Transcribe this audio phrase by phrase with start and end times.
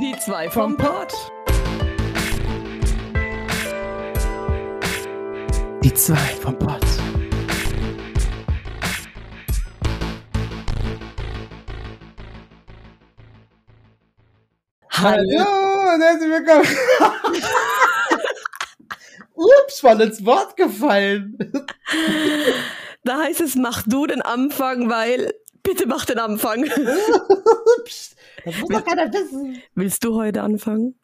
[0.00, 1.12] Die zwei vom Pott.
[5.84, 6.80] Die zwei vom Pott.
[14.88, 16.66] Hallo und herzlich willkommen.
[19.34, 21.36] Ups, voll ins Wort gefallen.
[23.04, 26.64] Da heißt es, mach du den Anfang, weil bitte mach den Anfang.
[27.78, 29.62] Ups, das muss doch keiner wissen.
[29.74, 30.94] Willst du heute anfangen?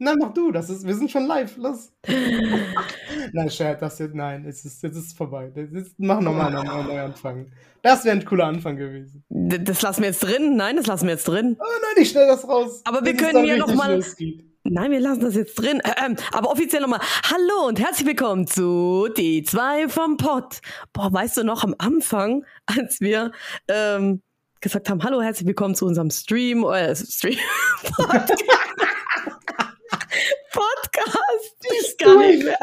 [0.00, 1.92] Nein, mach du, das ist, wir sind schon live, los.
[3.32, 5.52] nein, Scherz, das jetzt, nein, es ist, jetzt ist vorbei.
[5.54, 7.52] Das ist, mach nochmal einen Neuanfang.
[7.82, 9.24] Das wäre ein cooler Anfang gewesen.
[9.28, 10.56] D das lassen wir jetzt drin.
[10.56, 11.56] Nein, das lassen wir jetzt drin.
[11.60, 12.80] Oh nein, ich stell das raus.
[12.84, 14.44] Aber wir Wenn es können dann ja richtig noch mal- losgeht.
[14.66, 15.80] Nein, wir lassen das jetzt drin.
[16.04, 17.00] Ähm, aber offiziell nochmal.
[17.30, 20.60] Hallo und herzlich willkommen zu Die zwei vom Pott.
[20.94, 23.30] Boah, weißt du noch am Anfang, als wir
[23.68, 24.22] ähm,
[24.64, 27.36] gesagt haben, hallo, herzlich willkommen zu unserem Stream, äh, Stream,
[27.82, 28.44] Podcast.
[30.52, 31.54] Podcast.
[31.82, 32.56] Ich gar nicht mehr.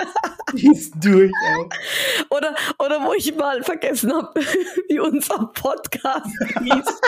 [0.53, 1.65] Die ist durch, ey.
[2.31, 4.33] Oder, oder wo ich mal vergessen habe,
[4.89, 6.25] wie unser Podcast
[6.63, 6.85] hieß.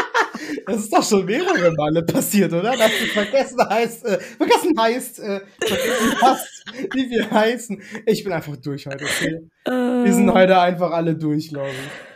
[0.65, 2.75] Das ist doch schon mehrere Male passiert, oder?
[2.75, 7.81] Dass du vergessen heißt, äh, vergessen heißt, äh, vergessen hast, wie wir heißen.
[8.05, 9.49] Ich bin einfach durch heute, okay?
[9.65, 12.12] Wir sind Äh, heute einfach alle durch, glaube ich.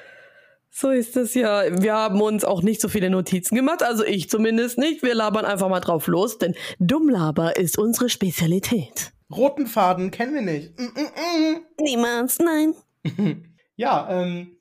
[0.79, 1.63] So ist es ja.
[1.81, 5.01] Wir haben uns auch nicht so viele Notizen gemacht, also ich zumindest nicht.
[5.03, 9.11] Wir labern einfach mal drauf los, denn Dummlaber ist unsere Spezialität.
[9.35, 10.79] Roten Faden kennen wir nicht.
[10.79, 12.73] Mm, mm, Niemals, nein.
[13.03, 13.43] mm.
[13.75, 14.57] Ja, ähm,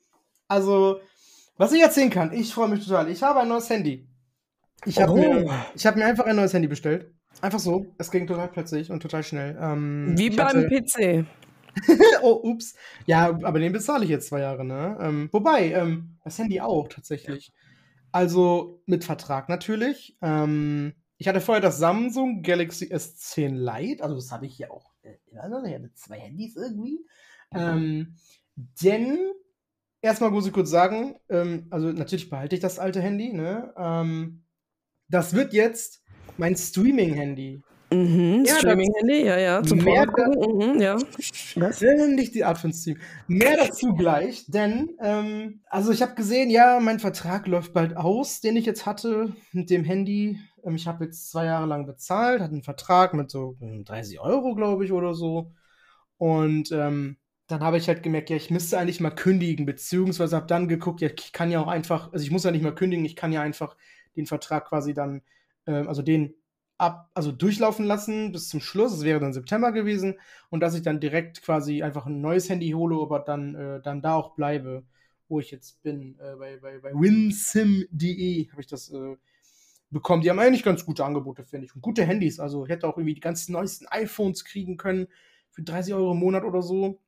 [0.47, 0.99] also,
[1.57, 3.09] was ich erzählen kann, ich freue mich total.
[3.09, 4.07] Ich habe ein neues Handy.
[4.85, 5.15] Ich habe Oh.
[5.17, 7.11] mir, ich habe mir einfach ein neues Handy bestellt.
[7.41, 7.87] Einfach so.
[7.97, 9.57] Es ging total plötzlich und total schnell.
[9.59, 11.25] Ähm, Wie beim hatte- PC.
[12.21, 12.75] oh, ups.
[13.05, 14.97] Ja, aber den bezahle ich jetzt zwei Jahre, ne?
[14.99, 17.53] Ähm, wobei, ähm, das Handy auch tatsächlich.
[18.11, 20.17] Also mit Vertrag natürlich.
[20.21, 24.93] Ähm, ich hatte vorher das Samsung Galaxy S10 Lite, also das habe ich hier auch
[25.01, 25.63] äh, immer noch.
[25.63, 26.99] Ich hatte zwei Handys irgendwie.
[27.53, 28.15] Ähm,
[28.55, 29.17] denn,
[30.01, 33.73] erstmal muss ich kurz sagen, ähm, also natürlich behalte ich das alte Handy, ne?
[33.77, 34.43] Ähm,
[35.09, 36.03] das wird jetzt
[36.37, 37.61] mein Streaming-Handy.
[37.89, 39.63] Mhm, Ja, Streaming-Handy, ja, ja.
[39.63, 40.97] Zum Mehr Vorgucken, mhm, ja.
[41.55, 42.97] Das ist nicht die Art von Stream.
[43.27, 48.41] Mehr dazu gleich, denn, ähm, also ich habe gesehen, ja, mein Vertrag läuft bald aus,
[48.41, 50.39] den ich jetzt hatte mit dem Handy.
[50.65, 54.19] Ähm, ich habe jetzt zwei Jahre lang bezahlt, hatte einen Vertrag mit so ähm, 30
[54.19, 55.53] Euro, glaube ich, oder so.
[56.17, 57.17] Und ähm,
[57.47, 60.99] dann habe ich halt gemerkt, ja, ich müsste eigentlich mal kündigen, beziehungsweise habe dann geguckt,
[61.01, 63.31] ja, ich kann ja auch einfach, also ich muss ja nicht mal kündigen, ich kann
[63.31, 63.77] ja einfach
[64.17, 65.21] den Vertrag quasi dann,
[65.65, 66.33] ähm, also den
[66.77, 68.93] ab, also durchlaufen lassen bis zum Schluss.
[68.93, 70.15] Es wäre dann September gewesen
[70.49, 74.01] und dass ich dann direkt quasi einfach ein neues Handy hole, aber dann, äh, dann
[74.01, 74.83] da auch bleibe,
[75.27, 76.17] wo ich jetzt bin.
[76.19, 79.15] Äh, bei bei, bei winsim.de habe ich das äh,
[79.89, 80.21] bekommen.
[80.21, 81.75] Die haben eigentlich ganz gute Angebote, finde ich.
[81.75, 82.39] Und gute Handys.
[82.39, 85.07] Also ich hätte auch irgendwie die ganzen neuesten iPhones kriegen können
[85.51, 86.99] für 30 Euro im Monat oder so.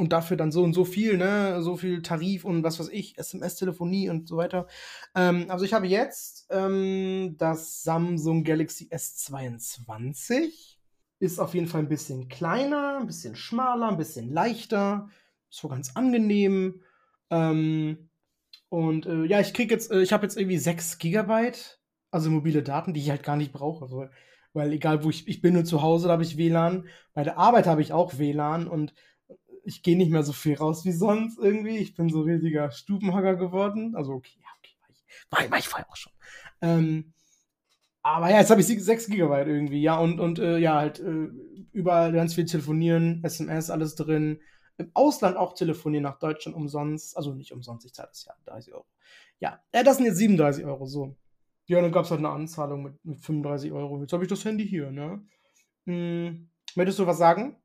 [0.00, 1.60] Und dafür dann so und so viel, ne?
[1.60, 4.66] So viel Tarif und was weiß ich, SMS-Telefonie und so weiter.
[5.14, 10.78] Ähm, also ich habe jetzt ähm, das Samsung Galaxy S22.
[11.18, 15.10] Ist auf jeden Fall ein bisschen kleiner, ein bisschen schmaler, ein bisschen leichter.
[15.50, 16.80] So ganz angenehm.
[17.28, 18.08] Ähm,
[18.70, 21.78] und äh, ja, ich krieg jetzt, äh, ich habe jetzt irgendwie 6 Gigabyte,
[22.10, 23.84] also mobile Daten, die ich halt gar nicht brauche.
[23.84, 24.06] Also,
[24.54, 26.86] weil egal wo ich, ich bin nur zu Hause, da habe ich WLAN.
[27.12, 28.94] Bei der Arbeit habe ich auch WLAN und
[29.64, 31.78] ich gehe nicht mehr so viel raus wie sonst irgendwie.
[31.78, 33.94] Ich bin so riesiger Stubenhacker geworden.
[33.96, 36.12] Also okay, ja, okay, war ich, war, war ich vorher auch schon.
[36.62, 37.12] Ähm,
[38.02, 41.28] aber ja, jetzt habe ich 6 Gigabyte irgendwie, ja, und, und äh, ja, halt äh,
[41.72, 44.40] überall ganz viel telefonieren, SMS, alles drin.
[44.78, 47.16] Im Ausland auch telefonieren nach Deutschland umsonst.
[47.16, 48.86] Also nicht umsonst, ich zahle das ja 30 Euro.
[49.38, 51.16] Ja, äh, das sind jetzt 37 Euro, so.
[51.66, 54.00] Ja, dann gab es halt eine Anzahlung mit, mit 35 Euro.
[54.00, 55.22] Jetzt habe ich das Handy hier, ne?
[55.86, 57.56] Hm, möchtest du was sagen?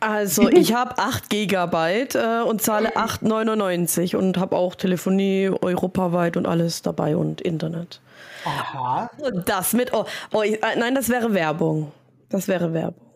[0.00, 6.46] Also, ich habe 8 Gigabyte äh, und zahle 8,99 und habe auch Telefonie europaweit und
[6.46, 8.00] alles dabei und Internet.
[8.44, 9.10] Aha.
[9.18, 9.92] Und das mit.
[9.92, 11.92] Oh, oh, ich, äh, nein, das wäre Werbung.
[12.30, 13.06] Das wäre Werbung.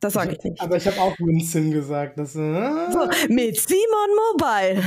[0.00, 0.60] Das sage ich nicht.
[0.60, 2.18] Aber ich habe auch Winsin gesagt.
[2.18, 4.82] Das, äh, So, mit Simon Mobile.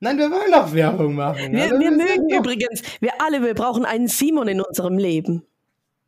[0.00, 1.52] Nein, wir wollen doch Werbung machen.
[1.52, 5.42] Wir, Also, wir mögen übrigens, wir alle, wir brauchen einen Simon in unserem Leben.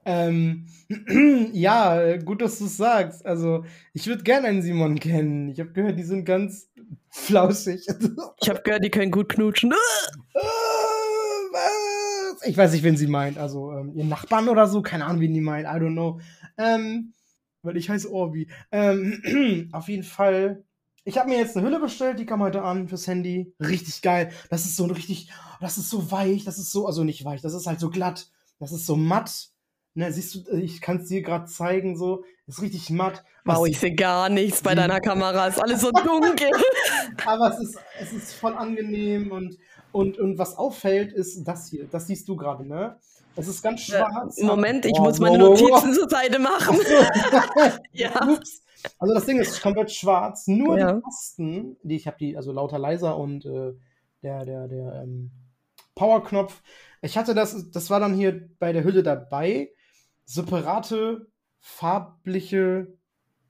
[0.05, 0.67] Ähm,
[1.53, 3.25] ja, gut, dass du es sagst.
[3.27, 5.49] Also, ich würde gerne einen Simon kennen.
[5.49, 6.71] Ich habe gehört, die sind ganz
[7.11, 7.87] flauschig.
[8.41, 9.73] Ich habe gehört, die können gut knutschen.
[9.73, 10.39] Äh?
[12.47, 13.37] Ich weiß nicht, wen sie meint.
[13.39, 14.81] Also, ähm, ihren Nachbarn oder so.
[14.83, 15.67] Keine Ahnung, wen die meint.
[15.67, 16.21] I don't know.
[16.57, 17.13] Ähm,
[17.63, 18.49] weil ich heiße Orbi.
[18.73, 20.65] Ähm, auf jeden Fall.
[21.05, 23.55] Ich habe mir jetzt eine Hülle bestellt, die kam heute an fürs Handy.
[23.61, 24.31] Richtig geil.
[24.51, 25.31] Das ist so ein richtig,
[25.61, 28.31] das ist so weich, das ist so, also nicht weich, das ist halt so glatt,
[28.59, 29.49] das ist so matt.
[29.99, 33.25] Ne, siehst du, ich kann es dir gerade zeigen, so, ist richtig matt.
[33.45, 36.51] Wow, ich sehe gar nichts bei deiner Kamera, ist alles so dunkel.
[37.27, 39.59] Aber es ist, es ist voll angenehm und,
[39.91, 41.89] und, und was auffällt, ist das hier.
[41.91, 42.97] Das siehst du gerade, ne?
[43.35, 44.41] Es ist ganz schwarz.
[44.41, 46.79] Moment, ich oh, muss meine Notizen zur Seite machen.
[47.93, 48.13] ja.
[48.23, 48.63] Ups.
[49.01, 50.47] Also das Ding ist komplett schwarz.
[50.47, 50.93] Nur ja.
[50.93, 53.73] die Tasten, die ich habe, die, also lauter leiser und äh,
[54.23, 55.33] der, der, der ähm,
[55.97, 56.63] Powerknopf.
[57.03, 59.73] Ich hatte das, das war dann hier bei der Hülle dabei.
[60.29, 61.27] Separate
[61.59, 62.99] farbliche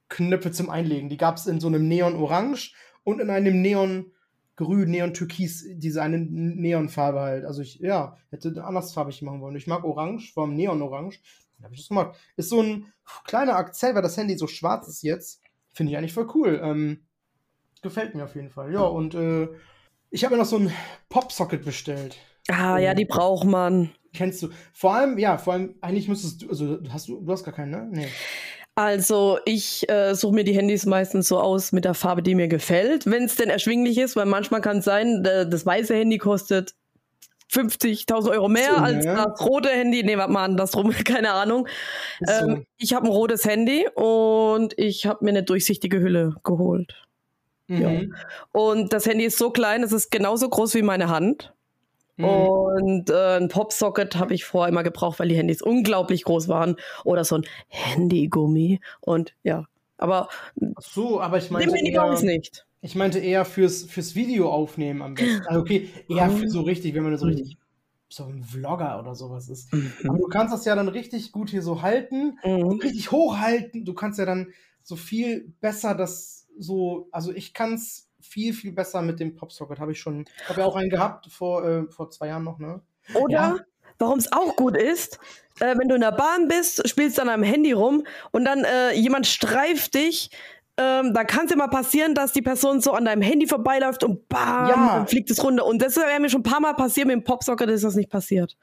[0.09, 1.09] Knöpfe zum Einlegen.
[1.09, 2.73] Die gab es in so einem Neon-Orange
[3.03, 7.45] und in einem Neon-Grün, Neon-Türkis, diese eine Neonfarbe halt.
[7.45, 9.57] Also ich, ja, hätte andersfarbig machen wollen.
[9.57, 11.21] Ich mag Orange, vom Neon-Orange.
[11.57, 12.17] Dann habe ich das gemacht.
[12.37, 12.93] Ist so ein
[13.25, 15.43] kleiner Akzent, weil das Handy so schwarz ist jetzt.
[15.73, 16.61] Finde ich eigentlich voll cool.
[16.63, 17.09] Ähm,
[17.83, 18.73] gefällt mir auf jeden Fall.
[18.73, 19.49] Ja, und äh,
[20.11, 20.73] ich habe mir noch so ein
[21.09, 22.17] Popsocket bestellt.
[22.51, 23.91] Ah, ja, die braucht man.
[24.15, 24.49] Kennst du.
[24.73, 27.71] Vor allem, ja, vor allem, eigentlich müsstest du, also hast du, du hast gar keinen,
[27.71, 27.89] ne?
[27.91, 28.09] Nee.
[28.75, 32.47] Also ich äh, suche mir die Handys meistens so aus mit der Farbe, die mir
[32.47, 36.75] gefällt, wenn es denn erschwinglich ist, weil manchmal kann es sein, das weiße Handy kostet
[37.51, 39.27] 50.000 Euro mehr so, als ja.
[39.27, 40.03] das rote Handy.
[40.05, 41.67] Nee, warte mal andersrum, keine Ahnung.
[42.21, 42.33] So.
[42.33, 47.05] Ähm, ich habe ein rotes Handy und ich habe mir eine durchsichtige Hülle geholt.
[47.67, 47.83] Mhm.
[47.83, 48.01] Ja.
[48.53, 51.53] Und das Handy ist so klein, es ist genauso groß wie meine Hand.
[52.19, 52.25] Mhm.
[52.25, 56.77] Und äh, ein Popsocket habe ich vorher immer gebraucht, weil die Handys unglaublich groß waren.
[57.05, 58.81] Oder so ein Handygummi.
[59.01, 59.65] Und ja,
[59.97, 60.29] aber.
[60.77, 61.73] Ach so, aber ich meine.
[61.81, 62.67] eher, nicht.
[62.81, 65.47] Ich meinte eher fürs, fürs Video aufnehmen am besten.
[65.47, 67.57] Also okay, eher für so richtig, wenn man so richtig
[68.11, 69.73] so ein Vlogger oder sowas ist.
[69.73, 69.93] Mhm.
[70.09, 72.79] Aber du kannst das ja dann richtig gut hier so halten, mhm.
[72.81, 73.85] richtig hochhalten.
[73.85, 78.73] Du kannst ja dann so viel besser das so, also ich kann es viel, viel
[78.73, 79.81] besser mit dem Popsocket.
[79.81, 82.81] Habe ich schon, habe ja auch einen gehabt vor, äh, vor zwei Jahren noch, ne?
[83.15, 83.57] Oder, ja.
[83.99, 85.19] warum es auch gut ist,
[85.61, 88.93] äh, wenn du in der Bahn bist, spielst dann am Handy rum und dann äh,
[88.93, 90.31] jemand streift dich,
[90.79, 94.05] ähm, da kann es ja mal passieren, dass die Person so an deinem Handy vorbeiläuft
[94.05, 94.97] und bam, ja.
[94.97, 95.67] dann fliegt es runter.
[95.67, 98.11] Und das wäre mir schon ein paar Mal passiert, mit dem Popsocket ist das nicht
[98.11, 98.57] passiert.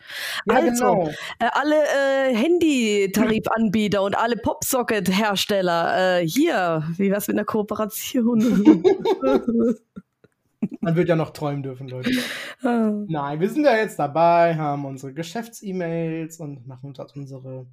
[0.49, 1.09] Ja, also, genau.
[1.39, 8.39] äh, alle äh, Handy-Tarifanbieter und alle Popsocket-Hersteller, äh, hier, wie wär's mit einer Kooperation?
[10.79, 12.11] Man wird ja noch träumen dürfen, Leute.
[12.63, 12.91] Ah.
[13.07, 17.65] Nein, wir sind ja jetzt dabei, haben unsere Geschäfts-E-Mails und machen dort unsere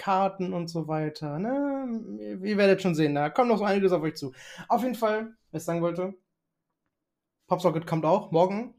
[0.00, 1.38] Karten und so weiter.
[1.38, 2.38] Ne?
[2.42, 4.32] Ihr werdet schon sehen, da kommt noch so einiges auf euch zu.
[4.66, 6.14] Auf jeden Fall, was ich sagen wollte,
[7.48, 8.74] Popsocket kommt auch morgen.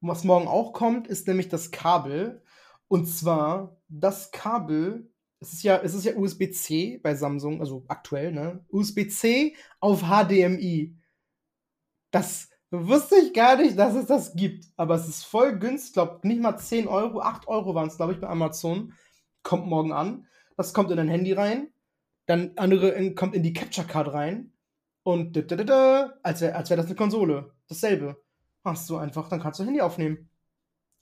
[0.00, 2.42] Was morgen auch kommt, ist nämlich das Kabel.
[2.88, 5.08] Und zwar das Kabel,
[5.38, 8.64] es ist ja, ja USB-C bei Samsung, also aktuell, ne?
[8.70, 10.96] USB-C auf HDMI.
[12.10, 14.66] Das wusste ich gar nicht, dass es das gibt.
[14.76, 18.14] Aber es ist voll günstig, glaube nicht mal 10 Euro, 8 Euro waren es, glaube
[18.14, 18.92] ich, bei Amazon
[19.44, 20.26] kommt morgen an.
[20.56, 21.68] Das kommt in dein Handy rein.
[22.26, 24.52] Dann andere in, kommt in die Capture Card rein.
[25.04, 27.52] Und als wäre als wär das eine Konsole.
[27.68, 28.16] Dasselbe.
[28.64, 30.28] Machst du einfach, dann kannst du Handy aufnehmen.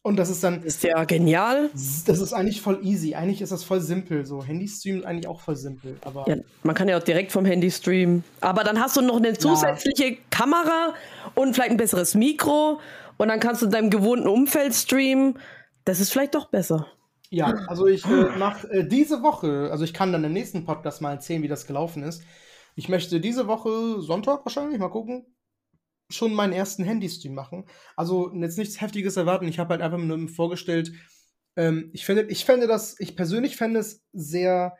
[0.04, 0.64] Und das ist dann.
[0.64, 1.70] Ist ja genial.
[1.72, 3.14] Das ist eigentlich voll easy.
[3.14, 4.26] Eigentlich ist das voll simpel.
[4.26, 5.96] So, Handy-Stream ist eigentlich auch voll simpel.
[6.04, 8.24] Aber ja, man kann ja auch direkt vom Handy streamen.
[8.40, 10.16] Aber dann hast du noch eine zusätzliche ja.
[10.30, 10.94] Kamera
[11.36, 12.80] und vielleicht ein besseres Mikro.
[13.16, 15.38] Und dann kannst du in deinem gewohnten Umfeld streamen.
[15.84, 16.88] Das ist vielleicht doch besser.
[17.32, 21.00] Ja, also ich äh, mache äh, diese Woche, also ich kann dann im nächsten Podcast
[21.00, 22.22] mal erzählen, wie das gelaufen ist.
[22.74, 25.24] Ich möchte diese Woche, Sonntag wahrscheinlich, mal gucken,
[26.10, 27.64] schon meinen ersten Handy-Stream machen.
[27.96, 29.48] Also jetzt nichts Heftiges erwarten.
[29.48, 30.92] Ich habe halt einfach nur vorgestellt,
[31.56, 34.76] ähm, ich finde, ich fände das, ich persönlich fände es sehr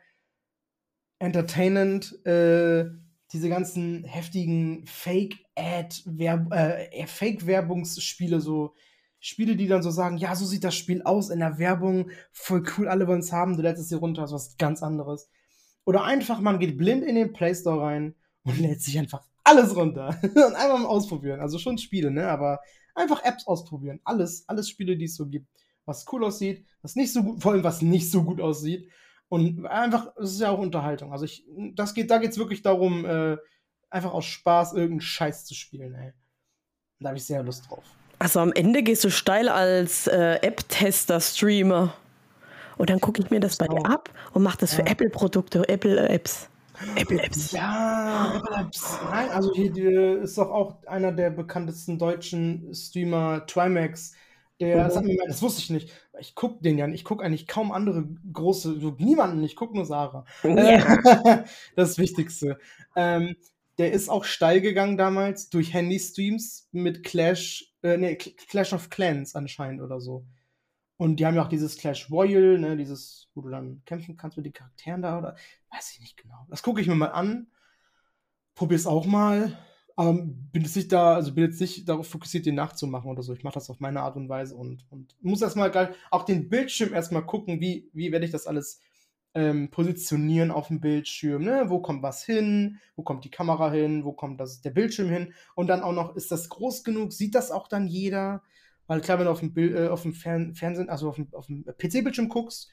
[1.17, 2.85] entertainend, äh,
[3.31, 8.75] diese ganzen heftigen Fake-Ad, äh, Fake-Werbungsspiele so
[9.25, 12.61] Spiele, die dann so sagen, ja, so sieht das Spiel aus in der Werbung, voll
[12.77, 15.29] cool, alle wollen es haben, du lädst es hier runter, ist was ganz anderes.
[15.85, 19.77] Oder einfach, man geht blind in den Play Store rein und lädt sich einfach alles
[19.77, 21.39] runter und einfach mal ausprobieren.
[21.39, 22.59] Also schon Spiele, ne, aber
[22.95, 24.01] einfach Apps ausprobieren.
[24.03, 25.47] Alles, alles Spiele, die es so gibt.
[25.85, 28.91] Was cool aussieht, was nicht so gut, vor allem was nicht so gut aussieht.
[29.29, 31.13] Und einfach, es ist ja auch Unterhaltung.
[31.13, 33.37] Also ich, das geht, da geht es wirklich darum, äh,
[33.89, 36.11] einfach aus Spaß irgendeinen Scheiß zu spielen, ey.
[36.99, 37.85] Da habe ich sehr Lust drauf.
[38.23, 41.93] Also am Ende gehst du steil als äh, App-Tester-Streamer.
[42.77, 46.47] Und dann gucke ich mir das bei dir ab und mache das für Apple-Produkte, Apple-Apps.
[46.95, 47.51] Apple-Apps.
[47.51, 48.97] Ja, Apple-Apps.
[49.11, 54.13] Nein, also hier, ist doch auch einer der bekanntesten deutschen Streamer, Trimax.
[54.61, 55.91] Der, das, mir, das, wusste ich nicht.
[56.17, 57.01] Ich gucke den ja nicht.
[57.01, 59.43] Ich gucke eigentlich kaum andere große, niemanden.
[59.43, 60.23] Ich gucke nur Sarah.
[60.43, 61.43] Ja.
[61.75, 62.57] das Wichtigste.
[62.95, 63.35] Ähm,
[63.77, 69.35] der ist auch steil gegangen damals durch Handy-Streams mit Clash, äh, nee, Clash of Clans
[69.35, 70.25] anscheinend oder so.
[70.97, 74.37] Und die haben ja auch dieses Clash Royale, ne, dieses, wo du dann kämpfen kannst
[74.37, 75.35] mit den Charakteren da oder
[75.71, 76.45] weiß ich nicht genau.
[76.49, 77.47] Das gucke ich mir mal an.
[78.55, 79.57] Probier's auch mal.
[79.95, 83.33] Aber bin jetzt nicht da, also bin jetzt nicht darauf fokussiert, den nachzumachen oder so.
[83.33, 86.93] Ich mache das auf meine Art und Weise und, und muss erstmal auch den Bildschirm
[86.93, 88.81] erstmal gucken, wie, wie werde ich das alles
[89.35, 91.65] ähm, positionieren auf dem Bildschirm, ne?
[91.67, 92.79] Wo kommt was hin?
[92.95, 94.05] Wo kommt die Kamera hin?
[94.05, 95.33] Wo kommt das, der Bildschirm hin?
[95.55, 97.13] Und dann auch noch, ist das groß genug?
[97.13, 98.43] Sieht das auch dann jeder?
[98.87, 101.33] Weil klar, wenn du auf dem, Bild, äh, auf dem Fern Fernsehen, also auf dem,
[101.33, 102.69] auf dem PC-Bildschirm guckst,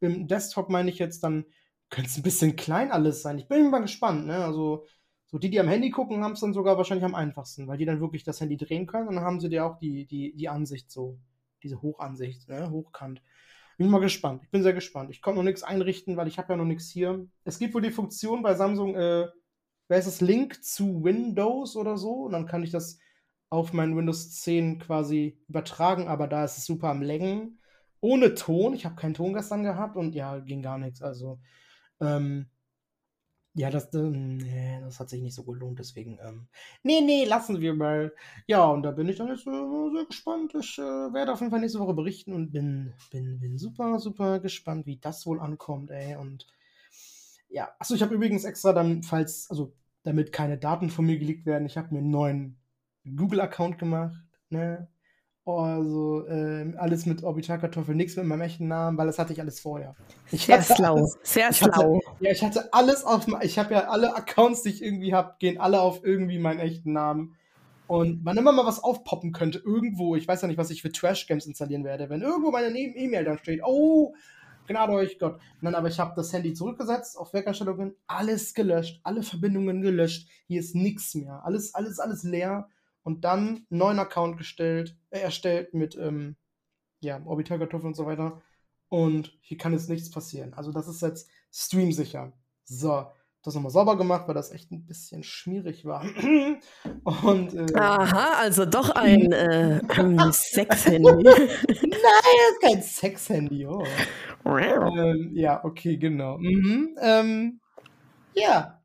[0.00, 1.46] im Desktop meine ich jetzt, dann
[1.88, 3.38] könnte es ein bisschen klein alles sein.
[3.38, 4.44] Ich bin mal gespannt, ne?
[4.44, 4.86] Also
[5.26, 7.86] so die, die am Handy gucken, haben es dann sogar wahrscheinlich am einfachsten, weil die
[7.86, 10.48] dann wirklich das Handy drehen können und dann haben sie dir auch die, die, die
[10.48, 11.18] Ansicht so,
[11.62, 13.22] diese Hochansicht, ne, hochkant.
[13.78, 14.42] Bin mal gespannt.
[14.44, 15.10] Ich bin sehr gespannt.
[15.10, 17.26] Ich konnte noch nichts einrichten, weil ich habe ja noch nichts hier.
[17.44, 19.28] Es gibt wohl die Funktion bei Samsung, äh,
[19.88, 22.98] wer ist das Link zu Windows oder so und dann kann ich das
[23.50, 27.58] auf mein Windows 10 quasi übertragen, aber da ist es super am Längen.
[28.00, 28.74] Ohne Ton.
[28.74, 31.02] Ich habe keinen Ton gestern gehabt und ja, ging gar nichts.
[31.02, 31.38] Also,
[32.00, 32.48] ähm,
[33.54, 36.48] ja, das, ähm, nee, das hat sich nicht so gelohnt, deswegen, ähm,
[36.82, 38.14] nee, nee, lassen wir mal.
[38.46, 40.54] Ja, und da bin ich dann jetzt äh, sehr gespannt.
[40.54, 44.40] Ich äh, werde auf jeden Fall nächste Woche berichten und bin, bin, bin super, super
[44.40, 46.16] gespannt, wie das wohl ankommt, ey.
[46.16, 46.46] Und
[47.50, 51.46] ja, achso, ich habe übrigens extra dann, falls, also damit keine Daten von mir geleakt
[51.46, 52.58] werden, ich habe mir einen neuen
[53.04, 54.88] Google-Account gemacht, ne?
[55.44, 59.58] Also äh, alles mit Orbitalkartoffel, nichts mit meinem echten Namen, weil das hatte ich alles
[59.58, 59.96] vorher.
[60.30, 61.96] Ich sehr schlau, alles, sehr schlau.
[61.96, 65.34] Hatte, ja, ich hatte alles auf, ich habe ja alle Accounts, die ich irgendwie habe,
[65.40, 67.36] gehen alle auf irgendwie meinen echten Namen.
[67.88, 70.92] Und wann immer mal was aufpoppen könnte, irgendwo, ich weiß ja nicht, was ich für
[70.92, 74.14] Trash-Games installieren werde, wenn irgendwo meine E-Mail dann steht, oh,
[74.68, 75.40] Gnade euch Gott.
[75.60, 80.60] Nein, aber ich habe das Handy zurückgesetzt, auf Werkerstellungen, alles gelöscht, alle Verbindungen gelöscht, hier
[80.60, 82.68] ist nichts mehr, alles, alles, alles leer
[83.02, 86.36] und dann einen neuen Account gestellt, äh, erstellt mit ähm,
[87.00, 88.40] ja, Orbitalkartoffel und so weiter.
[88.88, 90.54] Und hier kann jetzt nichts passieren.
[90.54, 92.32] Also das ist jetzt streamsicher.
[92.64, 93.06] So,
[93.42, 96.04] das nochmal sauber gemacht, weil das echt ein bisschen schmierig war.
[97.24, 99.80] Und, äh, Aha, also doch ein äh,
[100.30, 101.02] Sex-Handy.
[101.24, 103.66] Nein, das ist kein Sex-Handy.
[103.66, 103.84] Oh.
[104.46, 106.38] ähm, ja, okay, genau.
[106.38, 107.60] Mhm, ähm,
[108.34, 108.80] ja.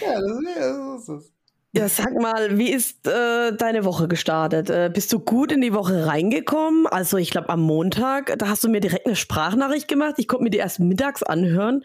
[0.00, 1.33] Ja, das, das ist es.
[1.76, 4.70] Ja, sag mal, wie ist äh, deine Woche gestartet?
[4.70, 6.86] Äh, bist du gut in die Woche reingekommen?
[6.86, 10.14] Also ich glaube am Montag, da hast du mir direkt eine Sprachnachricht gemacht.
[10.18, 11.82] Ich konnte mir die erst mittags anhören,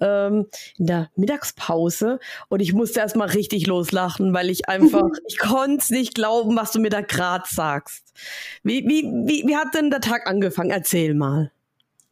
[0.00, 0.46] ähm,
[0.78, 2.18] in der Mittagspause.
[2.48, 6.56] Und ich musste erst mal richtig loslachen, weil ich einfach, ich konnte es nicht glauben,
[6.56, 8.14] was du mir da gerade sagst.
[8.62, 10.70] Wie, wie, wie, wie hat denn der Tag angefangen?
[10.70, 11.52] Erzähl mal.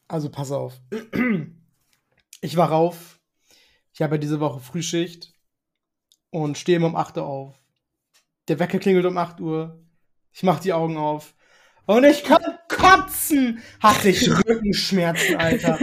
[0.09, 0.75] Also pass auf.
[2.41, 3.19] Ich war rauf.
[3.95, 5.34] Ich habe ja diese Woche Frühschicht
[6.35, 7.55] und stehe um 8 Uhr auf.
[8.49, 9.79] Der Wecker klingelt um 8 Uhr.
[10.33, 11.35] Ich mach die Augen auf.
[11.87, 13.63] Und ich kann kotzen!
[13.79, 15.79] Hatte ich Rückenschmerzen, Alter.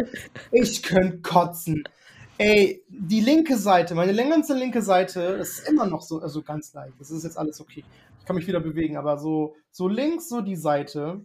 [0.52, 1.84] Ich könnte kotzen.
[2.38, 7.00] Ey, die linke Seite, meine ganze linke Seite, ist immer noch so, also ganz leicht.
[7.00, 7.86] Das ist jetzt alles okay.
[8.20, 11.24] Ich kann mich wieder bewegen, aber so, so links, so die Seite,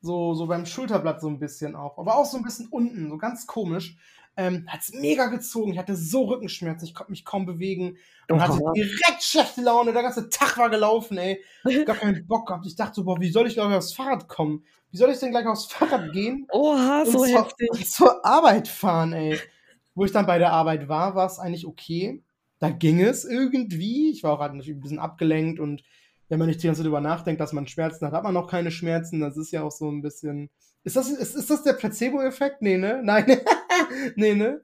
[0.00, 3.18] so, so beim Schulterblatt so ein bisschen auch, aber auch so ein bisschen unten, so
[3.18, 3.96] ganz komisch
[4.36, 5.72] ähm, hat es mega gezogen.
[5.72, 7.96] Ich hatte so Rückenschmerzen, ich konnte mich kaum bewegen
[8.28, 9.92] und hatte direkt schlechte Laune.
[9.92, 11.42] Der ganze Tag war gelaufen, ey.
[11.84, 12.66] Gar keinen Bock gehabt.
[12.66, 14.64] Ich dachte so, boah, wie soll ich gleich aufs Fahrrad kommen?
[14.90, 16.46] Wie soll ich denn gleich aufs Fahrrad gehen?
[16.52, 17.70] Oha, so und heftig.
[17.70, 19.38] Und zur Arbeit fahren, ey.
[19.94, 22.22] Wo ich dann bei der Arbeit war, war es eigentlich okay.
[22.58, 24.10] Da ging es irgendwie.
[24.10, 25.82] Ich war auch halt natürlich ein bisschen abgelenkt und
[26.28, 28.50] wenn man nicht die ganze Zeit drüber nachdenkt, dass man Schmerzen hat, hat man noch
[28.50, 29.20] keine Schmerzen.
[29.20, 30.50] Das ist ja auch so ein bisschen.
[30.82, 32.62] Ist das, ist, ist das der Placebo-Effekt?
[32.62, 33.00] Nee, ne?
[33.02, 33.40] Nein.
[34.16, 34.62] nee, ne?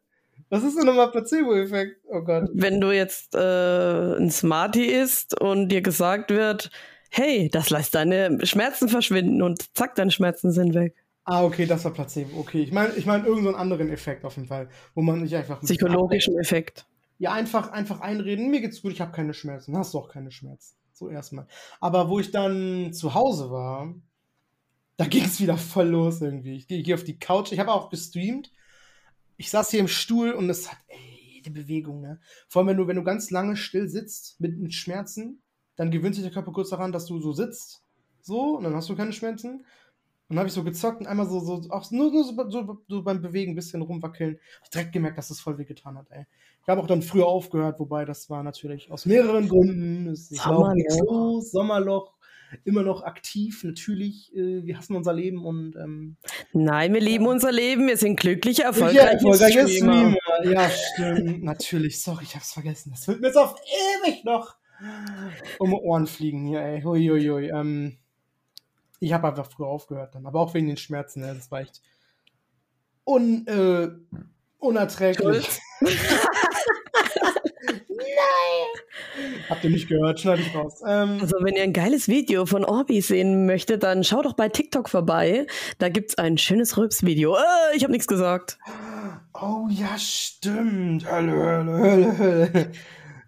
[0.52, 2.02] Was ist denn nochmal Placebo-Effekt?
[2.08, 2.50] Oh Gott.
[2.52, 6.70] Wenn du jetzt äh, ein Smarty isst und dir gesagt wird,
[7.10, 10.94] hey, das lässt deine Schmerzen verschwinden und zack, deine Schmerzen sind weg.
[11.24, 12.38] Ah, okay, das war Placebo.
[12.40, 15.34] Okay, ich meine ich mein irgendeinen so anderen Effekt auf jeden Fall, wo man nicht
[15.34, 15.60] einfach...
[15.60, 16.84] Psychologischen Effekt.
[17.18, 19.74] Ja, einfach, einfach einreden, mir geht's gut, ich habe keine Schmerzen.
[19.78, 20.74] Hast du auch keine Schmerzen.
[20.92, 21.46] So erstmal.
[21.80, 23.94] Aber wo ich dann zu Hause war,
[24.96, 26.56] da ging es wieder voll los irgendwie.
[26.56, 28.50] Ich gehe geh auf die Couch, ich habe auch gestreamt
[29.42, 32.20] ich saß hier im Stuhl und es hat, ey, die Bewegung, ne?
[32.46, 35.42] Vor allem, wenn du, wenn du ganz lange still sitzt mit, mit Schmerzen,
[35.74, 37.82] dann gewöhnt sich der Körper kurz daran, dass du so sitzt,
[38.20, 39.64] so, und dann hast du keine Schmerzen.
[40.28, 42.78] Und dann habe ich so gezockt und einmal so, so, auch nur, nur so, so,
[42.86, 44.38] so, beim Bewegen ein bisschen rumwackeln.
[44.62, 46.24] Ich direkt gemerkt, dass das voll weh getan hat, ey.
[46.62, 50.06] Ich habe auch dann früher aufgehört, wobei das war natürlich aus mehreren Gründen.
[50.06, 52.14] Es ist auch nichts los, Sommerloch,
[52.64, 53.64] immer noch aktiv.
[53.64, 55.76] Natürlich, äh, wir hassen unser Leben und.
[55.76, 56.16] Ähm,
[56.52, 57.86] Nein, wir lieben unser Leben.
[57.86, 60.16] Wir sind glückliche, erfolgreiche, ja, erfolgreiche Streamer.
[60.40, 60.52] Streamer.
[60.52, 61.42] Ja, stimmt.
[61.44, 62.02] Natürlich.
[62.02, 62.90] Sorry, ich hab's vergessen.
[62.90, 63.54] Das wird mir jetzt auf
[64.04, 64.56] ewig noch
[65.58, 66.82] um Ohren fliegen hier, ey.
[66.82, 67.50] Huiuiui.
[67.50, 67.98] Ähm,
[69.00, 71.34] Ich habe einfach früher aufgehört dann, aber auch wegen den Schmerzen, ne?
[71.34, 71.82] das war echt
[73.04, 73.88] un, äh,
[74.58, 75.60] unerträglich.
[78.22, 79.34] Nein!
[79.48, 80.80] Habt ihr nicht gehört, schneide ich raus.
[80.86, 84.48] Ähm, Also, wenn ihr ein geiles Video von Orbi sehen möchtet, dann schaut doch bei
[84.48, 85.46] TikTok vorbei.
[85.78, 87.36] Da gibt's ein schönes Rülps-Video.
[87.36, 88.58] Äh, ich habe nichts gesagt.
[89.34, 91.10] oh ja, stimmt.
[91.10, 92.72] Hölle, Hölle, Hölle, Hölle.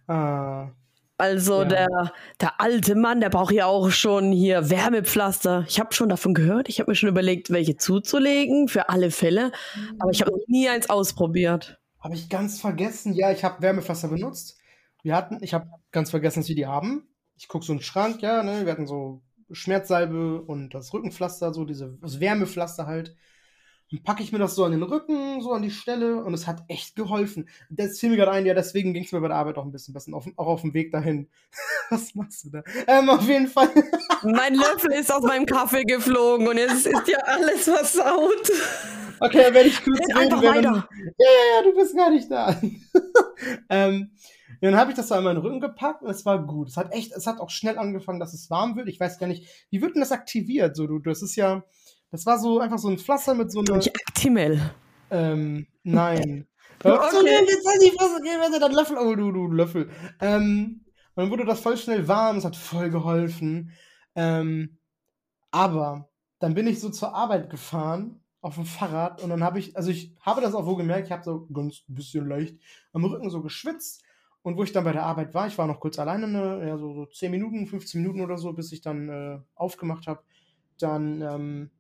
[0.07, 0.69] Ah,
[1.17, 1.69] Also Ja.
[1.69, 5.65] der, der alte Mann, der braucht ja auch schon hier Wärmepflaster.
[5.67, 6.69] Ich habe schon davon gehört.
[6.69, 9.51] Ich habe mir schon überlegt, welche zuzulegen für alle Fälle.
[9.99, 11.79] Aber ich habe noch nie eins ausprobiert.
[12.01, 13.15] habe ich ganz vergessen.
[13.15, 14.59] Ja, ich habe Wärmepflaster benutzt.
[15.05, 17.07] Wir hatten, ich habe ganz vergessen, dass wir die haben.
[17.37, 18.65] Ich gucke so einen Schrank, ja, ne?
[18.65, 23.15] Wir hatten so Schmerzsalbe und das Rückenpflaster, so diese das Wärmepflaster halt.
[23.91, 26.47] Dann packe ich mir das so an den Rücken, so an die Stelle und es
[26.47, 27.51] hat echt geholfen.
[27.69, 29.73] Das fiel mir gerade ein, ja, deswegen ging es mir bei der Arbeit auch ein
[29.73, 31.29] bisschen besser, auf, auch auf dem Weg dahin.
[31.91, 32.63] Was machst du da?
[32.87, 33.69] Ähm, auf jeden Fall.
[34.23, 38.51] Mein Löffel ist aus meinem Kaffee geflogen und jetzt ist ja alles versaut.
[39.21, 40.19] Okay, werde ich kurz Red reden.
[40.19, 40.89] einfach weiter.
[41.19, 42.59] Ja, ja, ja, du bist gar nicht da.
[43.69, 44.11] ähm,
[44.65, 46.69] dann habe ich das so an meinen Rücken gepackt und es war gut.
[46.69, 48.89] Es hat echt, es hat auch schnell angefangen, dass es warm wird.
[48.89, 50.77] Ich weiß gar nicht, wie wird denn das aktiviert?
[50.77, 51.65] So, du, das ist ja,
[52.11, 54.61] das war so einfach so ein Pflaster mit so einer, Durch Actimel.
[55.11, 56.47] ähm, nein.
[56.83, 56.99] Okay.
[57.13, 59.89] So, jetzt soll die Fresse wenn du dann Löffel, oh du, du Löffel.
[60.21, 63.73] Ähm, und dann wurde das voll schnell warm, es hat voll geholfen.
[64.15, 64.77] Ähm,
[65.51, 69.75] aber dann bin ich so zur Arbeit gefahren auf dem Fahrrad und dann habe ich,
[69.79, 72.59] also ich habe das auch wohl gemerkt, ich habe so ganz ein bisschen leicht
[72.93, 74.04] am Rücken so geschwitzt
[74.45, 76.77] und wo ich dann bei der Arbeit war, ich war noch kurz alleine, ne, ja,
[76.77, 80.21] so, so 10 Minuten, 15 Minuten oder so, bis ich dann äh, aufgemacht habe,
[80.79, 81.71] dann ähm,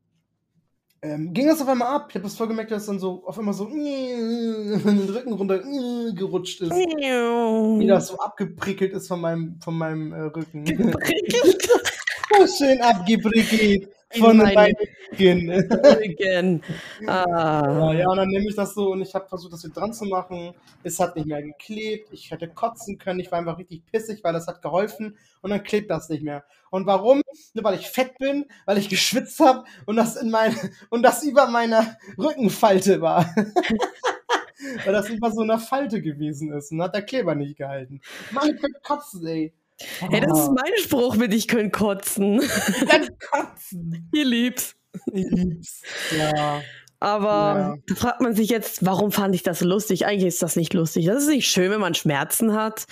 [1.02, 2.06] ähm, ging das auf einmal ab.
[2.08, 3.84] Ich habe das voll gemerkt, dass dann so auf einmal so in
[4.82, 5.58] den Rücken runter
[6.14, 6.70] gerutscht ist.
[6.70, 10.64] Wie das so abgeprickelt ist von meinem, von meinem äh, Rücken.
[10.66, 14.72] so schön abgeprickelt von meine-
[15.12, 15.50] Rücken.
[15.50, 16.62] Rücken.
[17.06, 17.92] Ah.
[17.92, 20.04] Ja, und dann nehme ich das so und ich habe versucht, das wieder dran zu
[20.06, 20.54] machen.
[20.82, 22.08] Es hat nicht mehr geklebt.
[22.12, 23.20] Ich hätte kotzen können.
[23.20, 25.16] Ich war einfach richtig pissig, weil das hat geholfen.
[25.42, 26.44] Und dann klebt das nicht mehr.
[26.70, 27.22] Und warum?
[27.52, 30.56] Nur weil ich fett bin, weil ich geschwitzt habe und das in mein
[30.90, 33.32] und das über meiner Rückenfalte war.
[34.84, 38.00] weil das über so einer Falte gewesen ist und hat der Kleber nicht gehalten.
[38.30, 39.52] Mann, ich könnte kotzen, ey.
[39.80, 42.40] Hey, das ist mein Spruch mit ich können kotzen.
[42.88, 44.08] Dann kotzen.
[44.14, 44.76] Ihr lieb's.
[45.12, 45.82] Ich lieb's.
[46.16, 46.62] Ja.
[47.00, 47.74] Aber Ja.
[47.88, 50.06] da fragt man sich jetzt, warum fand ich das lustig?
[50.06, 51.06] Eigentlich ist das nicht lustig.
[51.06, 52.84] Das ist nicht schön, wenn man Schmerzen hat.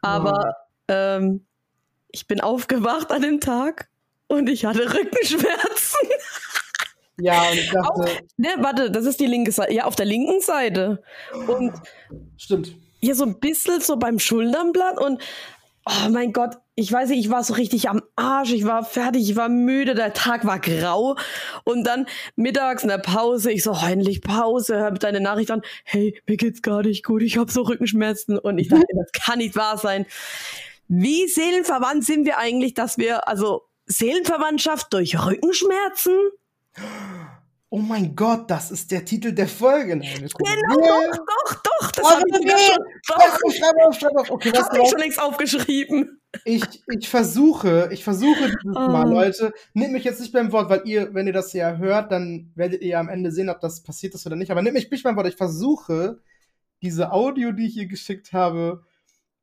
[0.00, 0.54] Aber
[0.88, 1.44] ähm,
[2.12, 3.88] ich bin aufgewacht an dem Tag
[4.28, 5.98] und ich hatte Rückenschmerzen.
[7.18, 9.72] Ja, und ich dachte, Ne, warte, das ist die linke Seite.
[9.74, 11.02] Ja, auf der linken Seite.
[11.46, 11.72] Und
[12.38, 12.74] stimmt.
[13.00, 15.22] hier so ein bisschen so beim Schulternblatt und
[15.84, 19.28] oh mein Gott, ich weiß nicht, ich war so richtig am Arsch, ich war fertig,
[19.28, 21.16] ich war müde, der Tag war grau
[21.64, 25.62] und dann mittags in der Pause, ich so, oh, endlich Pause, hör deine Nachricht an,
[25.84, 29.38] hey, mir geht's gar nicht gut, ich habe so Rückenschmerzen und ich dachte, das kann
[29.38, 30.06] nicht wahr sein.
[30.88, 36.14] Wie seelenverwandt sind wir eigentlich, dass wir, also Seelenverwandtschaft durch Rückenschmerzen?
[37.74, 39.96] Oh mein Gott, das ist der Titel der Folge.
[39.96, 43.98] Nein, Genau, doch, doch, doch, das habe ich sogar schon, Schreib doch, auf, schreib auf,
[43.98, 44.30] schreib auf.
[44.30, 46.20] Okay, was hab ich schon längst aufgeschrieben.
[46.44, 48.88] ich, ich versuche, ich versuche dieses Oh.
[48.90, 52.12] Mal, Leute, nehmt mich jetzt nicht beim Wort, weil ihr, wenn ihr das ja hört,
[52.12, 54.50] dann werdet ihr ja am Ende sehen, ob das passiert ist oder nicht.
[54.50, 55.28] Aber nehmt mich nicht beim Wort.
[55.28, 56.20] Ich versuche,
[56.82, 58.84] diese Audio, die ich hier geschickt habe,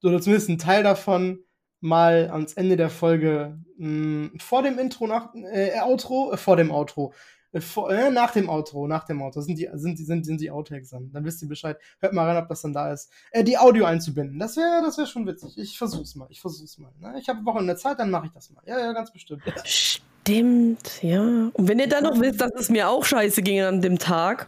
[0.04, 1.40] oder zumindest einen Teil davon,
[1.80, 6.70] mal ans Ende der Folge mh, vor dem Intro, nach, äh, Outro, äh, vor dem
[6.70, 7.12] Outro,
[7.58, 10.90] vor, äh, nach dem Outro, nach dem Outro, sind die, sind sind, sind die Outtakes
[10.90, 11.12] dann.
[11.12, 11.78] Dann wisst ihr Bescheid.
[12.00, 13.12] Hört mal rein, ob das dann da ist.
[13.32, 14.38] Äh, die Audio einzubinden.
[14.38, 15.58] Das wäre das wär schon witzig.
[15.58, 16.28] Ich versuch's mal.
[16.30, 16.92] Ich versuch's mal.
[17.00, 17.16] Ne?
[17.20, 18.62] Ich habe Woche in der Zeit, dann mache ich das mal.
[18.66, 19.42] Ja, ja, ganz bestimmt.
[19.66, 21.50] Stimmt, ja.
[21.54, 24.48] Und wenn ihr dann noch wisst, dass es mir auch scheiße ging an dem Tag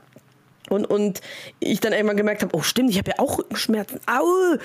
[0.69, 1.21] und, und
[1.59, 3.99] ich dann irgendwann gemerkt habe, oh stimmt, ich habe ja auch Rückenschmerzen.
[4.05, 4.57] Au!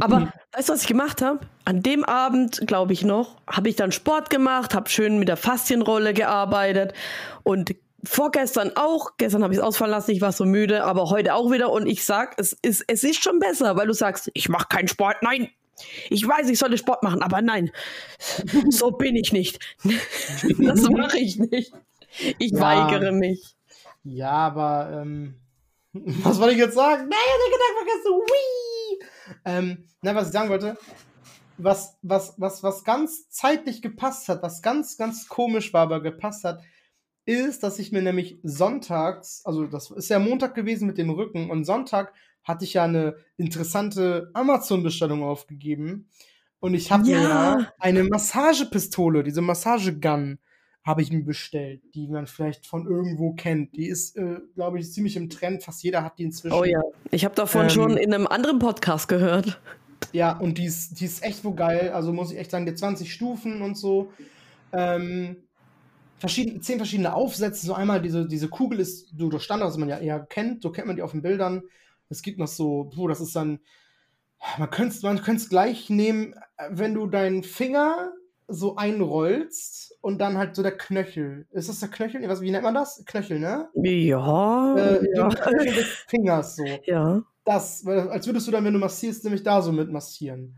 [0.00, 1.40] Aber weißt du, was ich gemacht habe?
[1.64, 5.36] An dem Abend, glaube ich noch, habe ich dann Sport gemacht, habe schön mit der
[5.36, 6.92] Faszienrolle gearbeitet
[7.42, 7.74] und
[8.04, 11.50] vorgestern auch, gestern habe ich es ausfallen lassen, ich war so müde, aber heute auch
[11.50, 14.68] wieder und ich sag, es ist, es ist schon besser, weil du sagst, ich mache
[14.68, 15.48] keinen Sport, nein,
[16.08, 17.70] ich weiß, ich sollte Sport machen, aber nein,
[18.70, 19.58] so bin ich nicht.
[20.58, 21.72] Das mache ich nicht.
[22.38, 22.60] Ich Ja.
[22.60, 23.54] weigere mich.
[24.04, 25.34] Ja, aber ähm,
[25.92, 27.08] was wollte ich jetzt sagen?
[27.08, 28.22] Nein, ich hab den Gedanken vergessen.
[29.44, 30.76] Ähm, na, was ich sagen wollte,
[31.56, 36.44] was, was, was, was ganz zeitlich gepasst hat, was ganz, ganz komisch war, aber gepasst
[36.44, 36.62] hat,
[37.26, 41.50] ist, dass ich mir nämlich sonntags, also das ist ja Montag gewesen mit dem Rücken
[41.50, 46.08] und Sonntag hatte ich ja eine interessante Amazon-Bestellung aufgegeben
[46.60, 47.58] und ich habe mir Ja.
[47.58, 50.38] ja eine Massagepistole, diese Massagegun,
[50.88, 53.76] habe ich mir bestellt, die man vielleicht von irgendwo kennt.
[53.76, 55.62] Die ist, äh, glaube ich, ziemlich im Trend.
[55.62, 56.54] Fast jeder hat die inzwischen.
[56.54, 59.60] Oh ja, ich habe davon ähm, schon in einem anderen Podcast gehört.
[60.12, 61.90] Ja, und die ist, die ist echt wo geil.
[61.92, 64.10] Also muss ich echt sagen, die 20 Stufen und so.
[64.72, 65.36] Ähm,
[66.16, 67.66] verschiedene, zehn verschiedene Aufsätze.
[67.66, 70.62] So einmal diese, diese Kugel ist so der Standard, was man ja eher kennt.
[70.62, 71.64] So kennt man die auf den Bildern.
[72.08, 73.60] Es gibt noch so, puh, das ist dann,
[74.56, 75.20] man könnte es man
[75.50, 76.34] gleich nehmen,
[76.70, 78.10] wenn du deinen Finger
[78.46, 81.46] so einrollst und dann halt so der Knöchel.
[81.50, 82.26] Ist das der Knöchel?
[82.28, 83.04] Was, wie nennt man das?
[83.04, 83.68] Knöchel, ne?
[83.74, 84.76] Ja.
[84.76, 85.28] Äh, ja.
[85.28, 86.64] Knöchel des Fingers so.
[86.84, 87.22] Ja.
[87.44, 90.54] Das, als würdest du dann, wenn du massierst, nämlich da so mit massieren.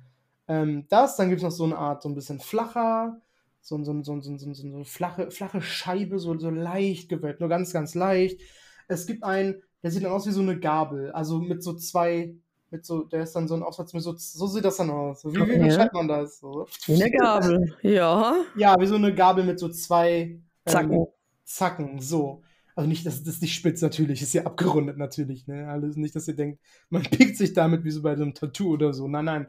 [0.49, 3.21] Ähm, das, dann gibt es noch so eine Art, so ein bisschen flacher,
[3.61, 7.49] so, so, so, so, so, so eine flache, flache Scheibe, so, so leicht gewölbt, nur
[7.49, 8.41] ganz, ganz leicht.
[8.89, 12.35] Es gibt einen, der sieht dann aus wie so eine Gabel, also mit so zwei
[12.71, 15.25] mit so, der ist dann so ein Aufsatz mit so, so sieht das dann aus.
[15.25, 16.39] Wie, wie beschreibt man das?
[16.39, 16.67] So?
[16.87, 18.35] Wie eine Gabel, ja.
[18.57, 20.93] Ja, wie so eine Gabel mit so zwei Zacken.
[20.93, 21.07] Ähm,
[21.45, 22.43] Zacken, so.
[22.77, 25.69] Also nicht, das, das ist nicht spitz natürlich, ist ja abgerundet natürlich, ne?
[25.69, 28.73] Alles nicht, dass ihr denkt, man pickt sich damit wie so bei so einem Tattoo
[28.73, 29.09] oder so.
[29.09, 29.47] Nein, nein.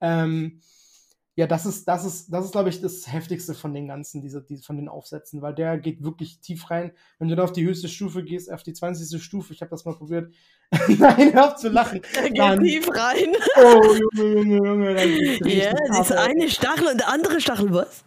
[0.00, 0.60] Ähm,
[1.38, 4.42] ja, das ist, das ist, das ist, glaube ich, das heftigste von den ganzen, diese,
[4.42, 6.92] diese, von den Aufsätzen, weil der geht wirklich tief rein.
[7.18, 9.22] Wenn du da auf die höchste Stufe gehst, auf die 20.
[9.22, 10.32] Stufe, ich habe das mal probiert.
[10.88, 12.00] Nein, hör auf zu lachen.
[12.14, 13.34] Der geht dann, tief rein.
[13.58, 14.94] Oh, Junge, Junge, Junge.
[14.94, 18.02] Dann ja, das ist eine Stachel und der andere Stachel, was?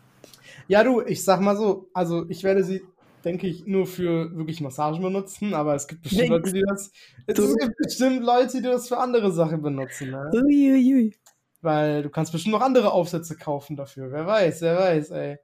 [0.67, 2.81] Ja, du, ich sag mal so, also ich werde sie,
[3.23, 6.91] denke ich, nur für wirklich Massagen benutzen, aber es gibt bestimmt Leute, die das,
[7.27, 10.09] es gibt bestimmt Leute, die das für andere Sachen benutzen.
[10.09, 10.31] Ne?
[10.33, 10.95] Uiuiui.
[10.95, 11.13] Ui.
[11.61, 14.11] Weil du kannst bestimmt noch andere Aufsätze kaufen dafür.
[14.11, 15.37] Wer weiß, wer weiß, ey.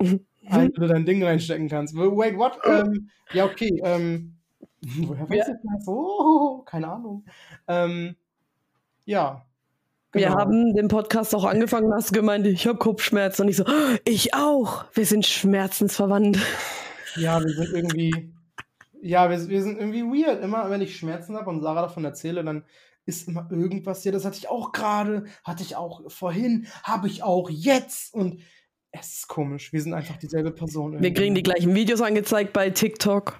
[0.50, 1.94] Halt, wo du dein Ding reinstecken kannst.
[1.94, 2.58] Wait, what?
[2.64, 3.80] Ähm, ja, okay.
[3.84, 4.34] Ähm,
[4.80, 5.54] woher weiß ja.
[5.54, 5.88] ich das?
[5.88, 7.24] Oh, keine Ahnung.
[7.68, 8.16] Ähm,
[9.04, 9.46] ja.
[10.10, 10.26] Genau.
[10.26, 13.42] Wir haben den Podcast auch angefangen, hast du gemeint, ich habe Kopfschmerzen.
[13.42, 13.64] Und ich so,
[14.04, 14.84] ich auch.
[14.92, 16.38] Wir sind schmerzensverwandt.
[17.16, 18.32] Ja, wir sind irgendwie.
[19.00, 20.42] Ja, wir, wir sind irgendwie weird.
[20.42, 22.64] Immer wenn ich Schmerzen habe und Sarah davon erzähle, dann
[23.06, 27.22] ist immer irgendwas, ja, das hatte ich auch gerade, hatte ich auch vorhin, habe ich
[27.22, 28.14] auch jetzt.
[28.14, 28.42] Und
[28.92, 30.92] es ist komisch, wir sind einfach dieselbe Person.
[30.92, 31.08] Irgendwie.
[31.08, 33.38] Wir kriegen die gleichen Videos angezeigt bei TikTok.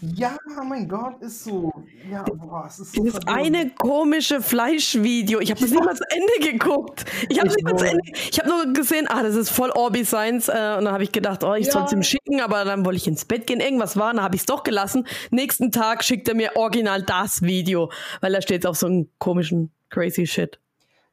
[0.00, 1.70] Ja, mein Gott, ist so.
[2.10, 3.02] Ja, boah, es ist so.
[3.02, 5.40] Dieses eine komische Fleischvideo.
[5.40, 7.04] Ich habe das nicht mal zu Ende geguckt.
[7.28, 8.02] Ich habe nicht mal zu Ende.
[8.30, 10.48] Ich habe nur gesehen, ah, das ist voll Orbi Science.
[10.48, 11.72] Äh, und dann habe ich gedacht, oh, ich ja.
[11.72, 13.60] soll es ihm schicken, aber dann wollte ich ins Bett gehen.
[13.60, 15.06] Irgendwas war, dann habe ich es doch gelassen.
[15.30, 17.90] Nächsten Tag schickt er mir original das Video,
[18.22, 20.58] weil da steht auf so einem komischen crazy Shit.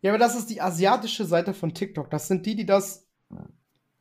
[0.01, 2.09] Ja, aber das ist die asiatische Seite von TikTok.
[2.09, 3.06] Das sind die, die das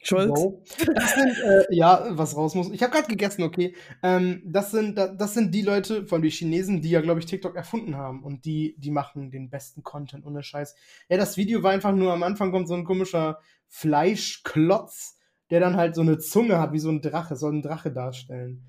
[0.06, 0.28] Schulz.
[0.28, 0.62] No.
[0.76, 2.70] Sind, äh, ja, was raus muss.
[2.70, 3.74] Ich habe gerade gegessen, okay.
[4.02, 7.56] Ähm, das, sind, das sind die Leute, von den Chinesen, die ja, glaube ich, TikTok
[7.56, 8.22] erfunden haben.
[8.22, 10.74] Und die, die machen den besten Content, ohne Scheiß.
[11.08, 13.38] Ja, das Video war einfach nur, am Anfang kommt so ein komischer
[13.68, 15.18] Fleischklotz,
[15.50, 18.64] der dann halt so eine Zunge hat, wie so ein Drache, soll ein Drache darstellen.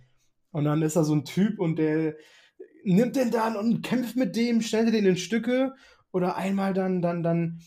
[0.52, 2.15] Und dann ist da so ein Typ und der
[2.84, 5.73] nimmt den dann und kämpft mit dem, stellt den in Stücke.
[6.12, 7.60] Oder einmal dann, dann, dann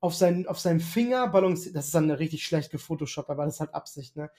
[0.00, 3.60] auf, sein, auf seinem Finger balanciert, das ist dann richtig schlecht gefotoshoppt, aber das ist
[3.60, 4.30] halt Absicht, ne?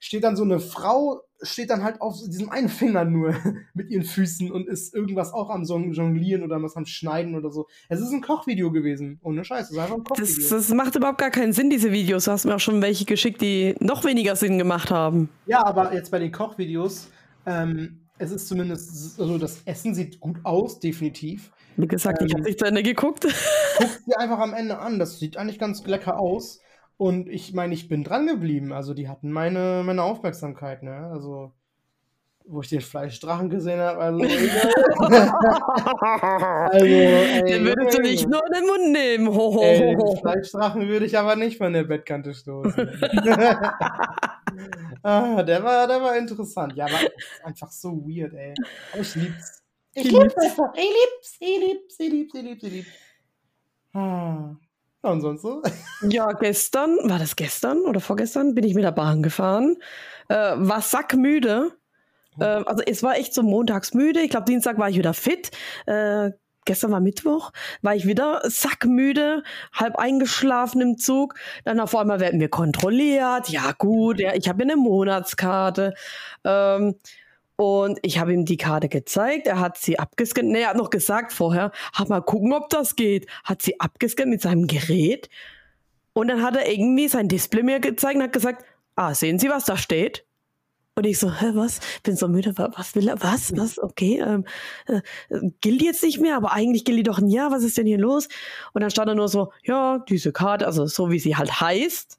[0.00, 3.34] Steht dann so eine Frau, steht dann halt auf diesem einen Finger nur
[3.74, 7.66] mit ihren Füßen und ist irgendwas auch am Jonglieren oder was am Schneiden oder so.
[7.88, 9.18] Es ist ein Kochvideo gewesen.
[9.24, 10.36] Ohne Scheiß, es ist einfach ein Kochvideo.
[10.36, 12.26] Das, das macht überhaupt gar keinen Sinn, diese Videos.
[12.26, 15.30] Du hast mir auch schon welche geschickt, die noch weniger Sinn gemacht haben.
[15.46, 17.08] Ja, aber jetzt bei den Kochvideos,
[17.44, 21.52] ähm, es ist zumindest, also das Essen sieht gut aus, definitiv.
[21.76, 23.26] Wie gesagt, ähm, ich habe nicht zu Ende geguckt.
[23.78, 24.98] Guck dir einfach am Ende an.
[24.98, 26.60] Das sieht eigentlich ganz lecker aus.
[26.96, 28.72] Und ich meine, ich bin dran geblieben.
[28.72, 31.08] Also die hatten meine, meine Aufmerksamkeit, ne?
[31.12, 31.52] Also,
[32.44, 34.18] wo ich den Fleischdrachen gesehen habe, also.
[36.72, 39.28] also ey, den würdest du nicht nur in den Mund nehmen.
[39.28, 42.90] Ho, ho, ey, den Fleischdrachen würde ich aber nicht von der Bettkante stoßen.
[45.02, 46.74] Ah, der war, der war interessant.
[46.76, 46.98] Ja, aber
[47.44, 48.54] einfach so weird, ey.
[48.92, 49.62] Aber ich lieb's.
[49.94, 50.74] Ich lieb's einfach.
[50.74, 52.88] Ich lieb's, ich lieb's, ich lieb's, ich lieb's, ich lieb's.
[53.92, 54.56] Ah.
[55.02, 55.62] Ja, und sonst so?
[56.08, 59.76] Ja, gestern, war das gestern oder vorgestern, bin ich mit der Bahn gefahren.
[60.28, 61.72] Äh, war sackmüde.
[62.40, 64.20] Äh, also es war echt so montags müde.
[64.20, 65.50] Ich glaube, Dienstag war ich wieder fit.
[65.86, 66.30] Äh,
[66.68, 67.50] gestern war Mittwoch,
[67.82, 71.34] war ich wieder sackmüde, halb eingeschlafen im Zug.
[71.64, 73.48] Dann auf einmal werden wir kontrolliert.
[73.48, 75.94] Ja gut, ja, ich habe eine Monatskarte.
[76.44, 76.94] Ähm,
[77.56, 80.50] und ich habe ihm die Karte gezeigt, er hat sie abgescannt.
[80.50, 83.28] Nee, er hat noch gesagt vorher, hab mal gucken, ob das geht.
[83.42, 85.28] Hat sie abgescannt mit seinem Gerät.
[86.12, 89.48] Und dann hat er irgendwie sein Display mir gezeigt und hat gesagt, ah, sehen Sie,
[89.48, 90.27] was da steht?
[90.98, 91.78] Und ich so, hä, was?
[92.02, 94.44] Bin so müde, was will er, was, was, okay, ähm,
[94.88, 95.00] äh,
[95.60, 97.98] gilt jetzt nicht mehr, aber eigentlich gilt die doch ein Jahr, was ist denn hier
[97.98, 98.26] los?
[98.72, 102.18] Und dann stand er nur so, ja, diese Karte, also so wie sie halt heißt.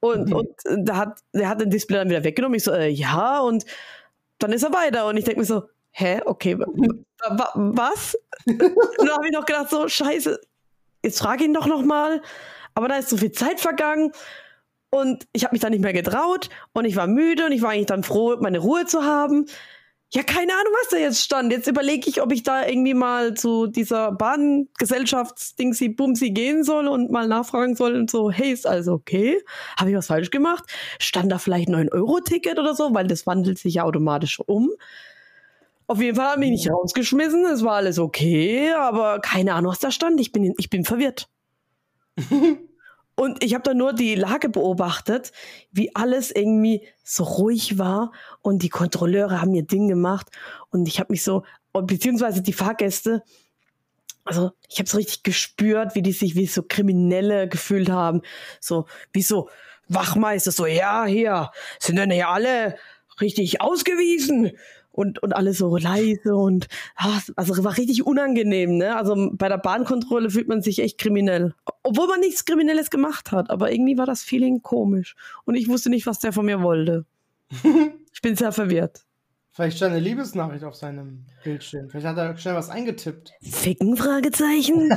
[0.00, 0.34] Und, mhm.
[0.34, 0.48] und
[0.86, 2.54] da hat, der hat den Display dann wieder weggenommen.
[2.54, 3.64] Ich so, äh, ja, und
[4.38, 5.06] dann ist er weiter.
[5.06, 8.14] Und ich denke mir so, hä, okay, was?
[8.44, 10.38] und dann habe ich noch gedacht, so, scheiße,
[11.02, 12.20] jetzt frage ihn doch noch mal.
[12.74, 14.12] Aber da ist so viel Zeit vergangen
[14.92, 17.70] und ich habe mich dann nicht mehr getraut und ich war müde und ich war
[17.70, 19.46] eigentlich dann froh, meine Ruhe zu haben.
[20.12, 21.50] Ja, keine Ahnung, was da jetzt stand.
[21.50, 27.10] Jetzt überlege ich, ob ich da irgendwie mal zu dieser Bahngesellschaftsdingsi Bumsi gehen soll und
[27.10, 29.42] mal nachfragen soll und so, hey, ist alles okay?
[29.78, 30.64] Habe ich was falsch gemacht?
[30.98, 34.70] Stand da vielleicht ein 9-Euro-Ticket oder so, weil das wandelt sich ja automatisch um.
[35.86, 39.78] Auf jeden Fall haben mich nicht rausgeschmissen, es war alles okay, aber keine Ahnung, was
[39.78, 40.20] da stand.
[40.20, 41.30] Ich bin, ich bin verwirrt.
[43.14, 45.32] Und ich habe da nur die Lage beobachtet,
[45.70, 48.12] wie alles irgendwie so ruhig war.
[48.40, 50.28] Und die Kontrolleure haben ihr Ding gemacht.
[50.70, 53.22] Und ich habe mich so, beziehungsweise die Fahrgäste,
[54.24, 58.22] also ich habe so richtig gespürt, wie die sich wie so Kriminelle gefühlt haben,
[58.60, 59.48] so wie so
[59.88, 62.76] Wachmeister, so ja hier sind denn hier alle
[63.20, 64.52] richtig ausgewiesen
[64.92, 68.96] und, und alles so leise und ach, also war richtig unangenehm, ne?
[68.96, 71.54] Also bei der Bahnkontrolle fühlt man sich echt kriminell.
[71.82, 75.16] Obwohl man nichts Kriminelles gemacht hat, aber irgendwie war das Feeling komisch.
[75.44, 77.06] Und ich wusste nicht, was der von mir wollte.
[78.12, 79.04] ich bin sehr verwirrt.
[79.54, 81.90] Vielleicht stand eine Liebesnachricht auf seinem Bildschirm.
[81.90, 83.32] Vielleicht hat er schnell was eingetippt.
[83.42, 83.98] Ficken?
[83.98, 84.88] Fragezeichen.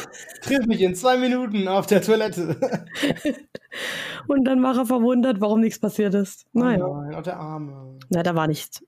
[0.42, 2.86] Triff mich in zwei Minuten auf der Toilette.
[4.28, 6.46] Und dann war er verwundert, warum nichts passiert ist.
[6.52, 6.86] Naja.
[6.86, 7.98] Oh nein, auf der Arme.
[8.08, 8.84] Na, da war nichts.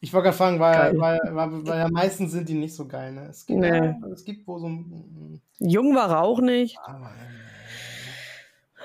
[0.00, 3.12] Ich wollte gerade fragen, weil, weil, weil, weil ja meistens sind die nicht so geil,
[3.12, 3.28] ne?
[3.30, 3.68] Es gibt, nee.
[3.68, 5.40] ja, es gibt wo so ein.
[5.58, 6.78] Jung war er auch nicht.
[6.84, 7.10] Aber,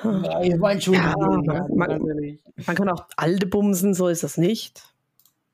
[0.04, 1.46] ja, ihr wollt schon ja, man,
[1.76, 4.84] man, man, kann auch alte bumsen, so ist das nicht.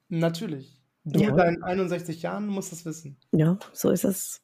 [0.10, 0.80] Natürlich.
[1.04, 1.30] Du ja.
[1.30, 3.18] mit deinen 61 Jahren musst das wissen.
[3.32, 4.42] Ja, so ist es.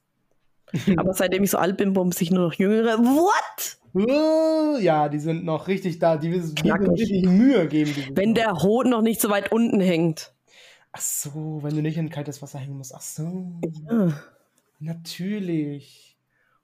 [0.98, 2.98] Aber seitdem ich so alt bin, bumse ich nur noch jüngere.
[2.98, 3.78] What?
[3.96, 6.18] Uh, ja, die sind noch richtig da.
[6.18, 7.94] Die, die, die richtig Mühe geben.
[8.16, 10.34] Wenn der Hoden noch nicht so weit unten hängt.
[10.94, 12.94] Ach so, wenn du nicht in kaltes Wasser hängen musst.
[12.96, 13.60] Ach so.
[13.90, 14.14] Ja.
[14.80, 16.18] Natürlich.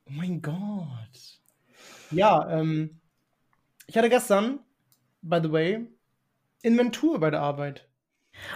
[0.05, 1.39] Oh mein Gott.
[2.11, 2.99] Ja, ähm,
[3.87, 4.59] ich hatte gestern,
[5.21, 5.87] by the way,
[6.61, 7.87] Inventur bei der Arbeit.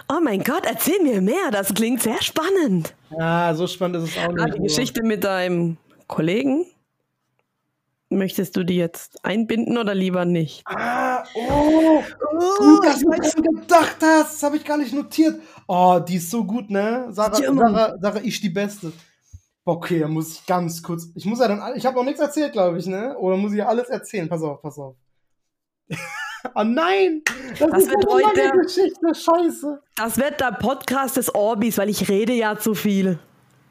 [0.08, 1.50] Oh mein Gott, erzähl mir mehr.
[1.50, 2.94] Das klingt sehr spannend.
[3.10, 4.40] Ja, so spannend ist es auch nicht.
[4.40, 6.66] Ah, die Geschichte mit deinem Kollegen?
[8.14, 10.62] Möchtest du die jetzt einbinden oder lieber nicht?
[10.66, 14.34] Ah, oh, oh gut, dass du gedacht hast.
[14.34, 15.40] Das habe ich gar nicht notiert.
[15.66, 17.06] Oh, die ist so gut, ne?
[17.10, 18.92] Sarah, ja, Sarah, Sarah ich die Beste.
[19.64, 21.08] Okay, dann muss ich ganz kurz.
[21.14, 21.76] Ich muss ja dann.
[21.76, 23.16] Ich habe noch nichts erzählt, glaube ich, ne?
[23.18, 24.28] Oder muss ich ja alles erzählen?
[24.28, 24.94] Pass auf, pass auf.
[26.54, 27.22] oh nein!
[27.58, 28.50] Das, das wird heute.
[28.58, 29.82] Geschichte, Scheiße.
[29.96, 33.18] Das wird der Podcast des Orbis, weil ich rede ja zu viel.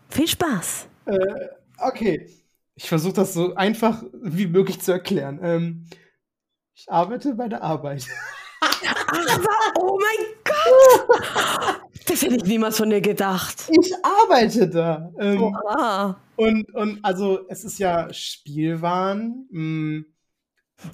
[0.10, 0.88] Viel Spaß.
[1.06, 1.18] Äh,
[1.80, 2.43] okay.
[2.76, 5.40] Ich versuche das so einfach wie möglich zu erklären.
[5.44, 5.86] Ähm,
[6.74, 8.06] ich arbeite bei der Arbeit.
[9.76, 11.82] Oh mein Gott!
[12.08, 13.70] Das hätte ich niemals von dir gedacht.
[13.70, 15.12] Ich arbeite da.
[15.20, 15.56] Ähm,
[16.36, 19.48] und, und also es ist ja Spielwaren.
[19.52, 20.04] Mh,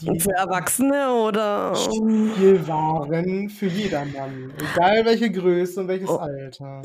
[0.06, 1.76] hm, für Erwachsene oder?
[1.76, 4.54] Spielwaren für jedermann.
[4.58, 6.18] Egal welche Größe und welches oh.
[6.18, 6.82] Alter.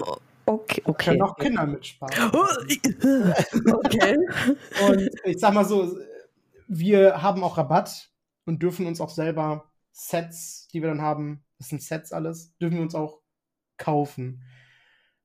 [0.46, 1.10] Okay, okay.
[1.10, 2.30] Können auch Kinder mitsparen.
[3.72, 4.16] okay.
[4.88, 5.96] Und ich sag mal so,
[6.68, 8.10] wir haben auch Rabatt
[8.44, 12.76] und dürfen uns auch selber Sets, die wir dann haben, das sind Sets alles, dürfen
[12.76, 13.20] wir uns auch
[13.78, 14.42] kaufen.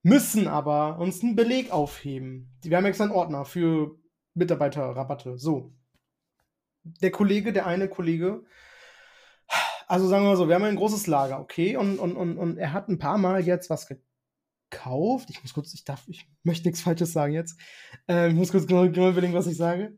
[0.03, 2.57] Müssen aber uns einen Beleg aufheben.
[2.63, 3.97] Wir haben extra einen Ordner für
[4.35, 5.37] Mitarbeiterrabatte.
[5.37, 5.73] So.
[6.83, 8.43] Der Kollege, der eine Kollege,
[9.87, 11.75] also sagen wir mal so, wir haben ein großes Lager, okay?
[11.75, 14.08] Und, und, und, und er hat ein paar Mal jetzt was gekauft.
[15.29, 17.59] Ich muss kurz, ich darf, ich möchte nichts Falsches sagen jetzt.
[18.07, 19.97] Äh, ich muss kurz genau, genau überlegen, was ich sage.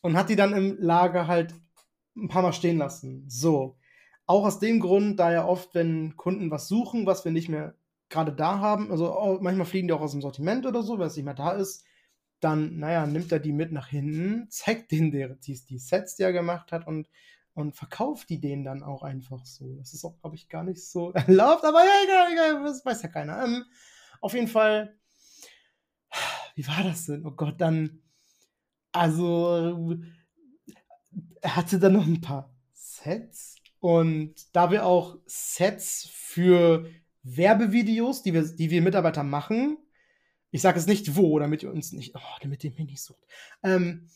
[0.00, 1.54] Und hat die dann im Lager halt
[2.16, 3.24] ein paar Mal stehen lassen.
[3.28, 3.78] So.
[4.26, 7.74] Auch aus dem Grund, da ja oft, wenn Kunden was suchen, was wir nicht mehr
[8.08, 11.16] gerade da haben, also manchmal fliegen die auch aus dem Sortiment oder so, wenn es
[11.16, 11.84] nicht mehr da ist,
[12.40, 16.32] dann, naja, nimmt er die mit nach hinten, zeigt denen die, die Sets, die er
[16.32, 17.08] gemacht hat und,
[17.54, 19.76] und verkauft die denen dann auch einfach so.
[19.76, 23.08] Das ist auch, glaube ich, gar nicht so erlaubt, aber egal, egal, das weiß ja
[23.08, 23.44] keiner.
[23.44, 23.64] Ähm,
[24.20, 24.96] auf jeden Fall,
[26.54, 27.26] wie war das denn?
[27.26, 28.02] Oh Gott, dann,
[28.92, 29.98] also,
[31.40, 36.88] er hatte dann noch ein paar Sets und da wir auch Sets für
[37.24, 39.78] Werbevideos, die wir, die wir Mitarbeiter machen,
[40.50, 43.26] ich sage es nicht wo, damit ihr uns nicht, oh, damit ihr mich nicht sucht,
[43.62, 44.08] ähm,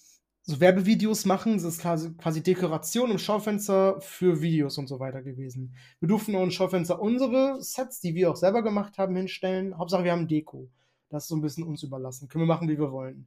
[0.49, 5.75] so Werbevideos machen, das ist quasi, Dekoration im Schaufenster für Videos und so weiter gewesen.
[5.99, 9.77] Wir durften auch im Schaufenster unsere Sets, die wir auch selber gemacht haben, hinstellen.
[9.77, 10.71] Hauptsache, wir haben Deko.
[11.09, 12.29] Das ist so ein bisschen uns überlassen.
[12.29, 13.27] Können wir machen, wie wir wollen.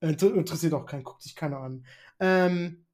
[0.00, 1.84] Interessiert auch keinen, guckt sich keiner an.
[2.18, 2.86] Ähm,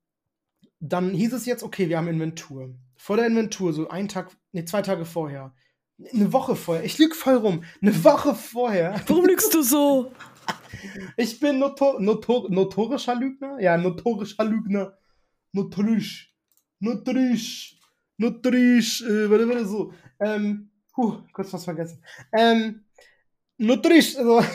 [0.81, 2.75] dann hieß es jetzt, okay, wir haben Inventur.
[2.97, 5.55] Vor der Inventur, so einen Tag, nee, zwei Tage vorher,
[6.13, 9.01] eine Woche vorher, ich lüge voll rum, eine Woche vorher.
[9.07, 10.13] Warum lügst du so?
[11.17, 13.61] Ich bin notor notor notorischer Lügner?
[13.61, 14.99] Ja, notorischer Lügner.
[15.53, 16.35] Notorisch.
[16.79, 17.79] Notorisch.
[18.17, 19.03] Notorisch.
[19.03, 19.93] Äh, warte, warte, so.
[20.21, 22.03] Ähm, puh, kurz was vergessen.
[22.33, 22.85] Ähm,
[23.59, 24.17] notorisch.
[24.17, 24.41] Also,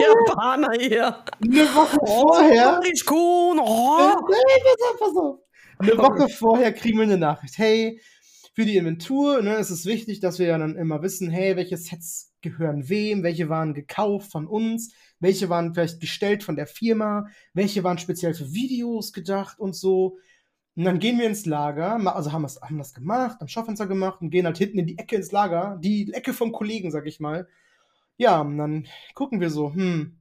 [0.00, 1.24] Japaner hier.
[1.42, 2.80] Eine Woche vorher.
[3.06, 3.58] Kun.
[3.58, 4.28] Oh.
[4.98, 5.40] Pass auf.
[5.78, 7.58] Eine Woche vorher kriegen wir eine Nachricht.
[7.58, 8.00] Hey,
[8.54, 11.76] für die Inventur ne, ist es wichtig, dass wir ja dann immer wissen, hey, welche
[11.76, 17.26] Sets gehören wem, welche waren gekauft von uns, welche waren vielleicht gestellt von der Firma,
[17.54, 20.18] welche waren speziell für Videos gedacht und so.
[20.74, 24.30] Und dann gehen wir ins Lager, also haben, haben das gemacht, am Schaufenster gemacht und
[24.30, 27.46] gehen halt hinten in die Ecke ins Lager, die Ecke vom Kollegen, sag ich mal.
[28.16, 30.18] Ja, und dann gucken wir so, hm,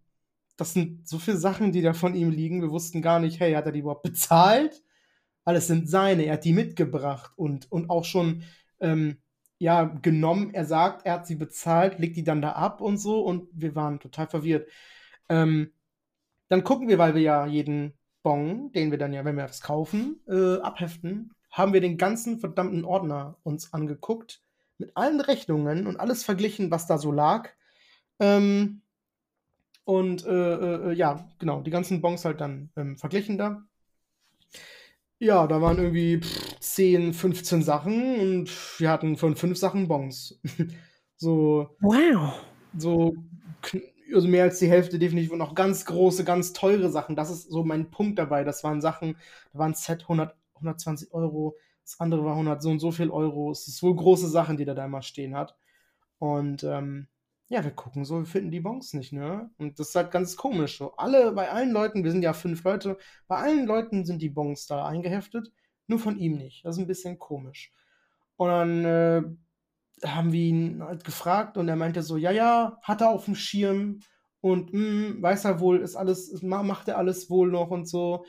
[0.57, 2.61] das sind so viele Sachen, die da von ihm liegen.
[2.61, 4.83] Wir wussten gar nicht, hey, hat er die überhaupt bezahlt?
[5.45, 8.43] Alles sind seine, er hat die mitgebracht und, und auch schon
[8.79, 9.17] ähm,
[9.61, 10.55] ja, genommen.
[10.55, 13.75] Er sagt, er hat sie bezahlt, legt die dann da ab und so und wir
[13.75, 14.67] waren total verwirrt.
[15.29, 15.71] Ähm,
[16.49, 17.93] dann gucken wir, weil wir ja jeden
[18.23, 22.39] Bon, den wir dann ja, wenn wir das kaufen, äh, abheften, haben wir den ganzen
[22.39, 24.41] verdammten Ordner uns angeguckt,
[24.79, 27.49] mit allen Rechnungen und alles verglichen, was da so lag.
[28.19, 28.81] Ähm,
[29.83, 33.63] und äh, äh, ja, genau, die ganzen Bons halt dann ähm, verglichen da.
[35.21, 40.41] Ja, da waren irgendwie pff, 10, 15 Sachen und wir hatten von fünf Sachen Bons.
[41.15, 41.69] so.
[41.79, 42.33] Wow.
[42.75, 43.13] So,
[44.11, 47.15] also mehr als die Hälfte definitiv und auch ganz große, ganz teure Sachen.
[47.15, 48.43] Das ist so mein Punkt dabei.
[48.43, 49.15] Das waren Sachen,
[49.53, 53.51] da waren Set 100, 120 Euro, das andere war 100 so und so viel Euro.
[53.51, 55.55] Es ist wohl große Sachen, die der da immer stehen hat.
[56.17, 57.07] Und ähm,
[57.51, 59.49] ja, wir gucken so, wir finden die Bons nicht, ne?
[59.57, 60.77] Und das ist halt ganz komisch.
[60.77, 64.29] So, alle, bei allen Leuten, wir sind ja fünf Leute, bei allen Leuten sind die
[64.29, 65.51] Bons da eingeheftet,
[65.87, 66.63] nur von ihm nicht.
[66.63, 67.73] Das ist ein bisschen komisch.
[68.37, 69.23] Und dann äh,
[70.05, 73.35] haben wir ihn halt gefragt und er meinte so, ja, ja, hat er auf dem
[73.35, 73.99] Schirm
[74.39, 78.25] und mh, hm, weiß er wohl, ist alles, macht er alles wohl noch und so.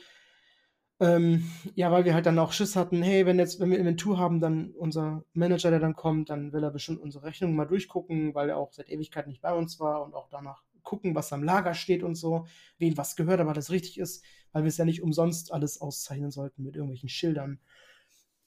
[1.03, 4.17] Ähm, ja, weil wir halt dann auch Schiss hatten, hey, wenn jetzt, wenn wir Inventur
[4.17, 8.33] haben, dann unser Manager, der dann kommt, dann will er bestimmt unsere Rechnung mal durchgucken,
[8.33, 11.43] weil er auch seit Ewigkeit nicht bei uns war und auch danach gucken, was am
[11.43, 14.85] Lager steht und so, wen was gehört, aber das richtig ist, weil wir es ja
[14.85, 17.59] nicht umsonst alles auszeichnen sollten mit irgendwelchen Schildern.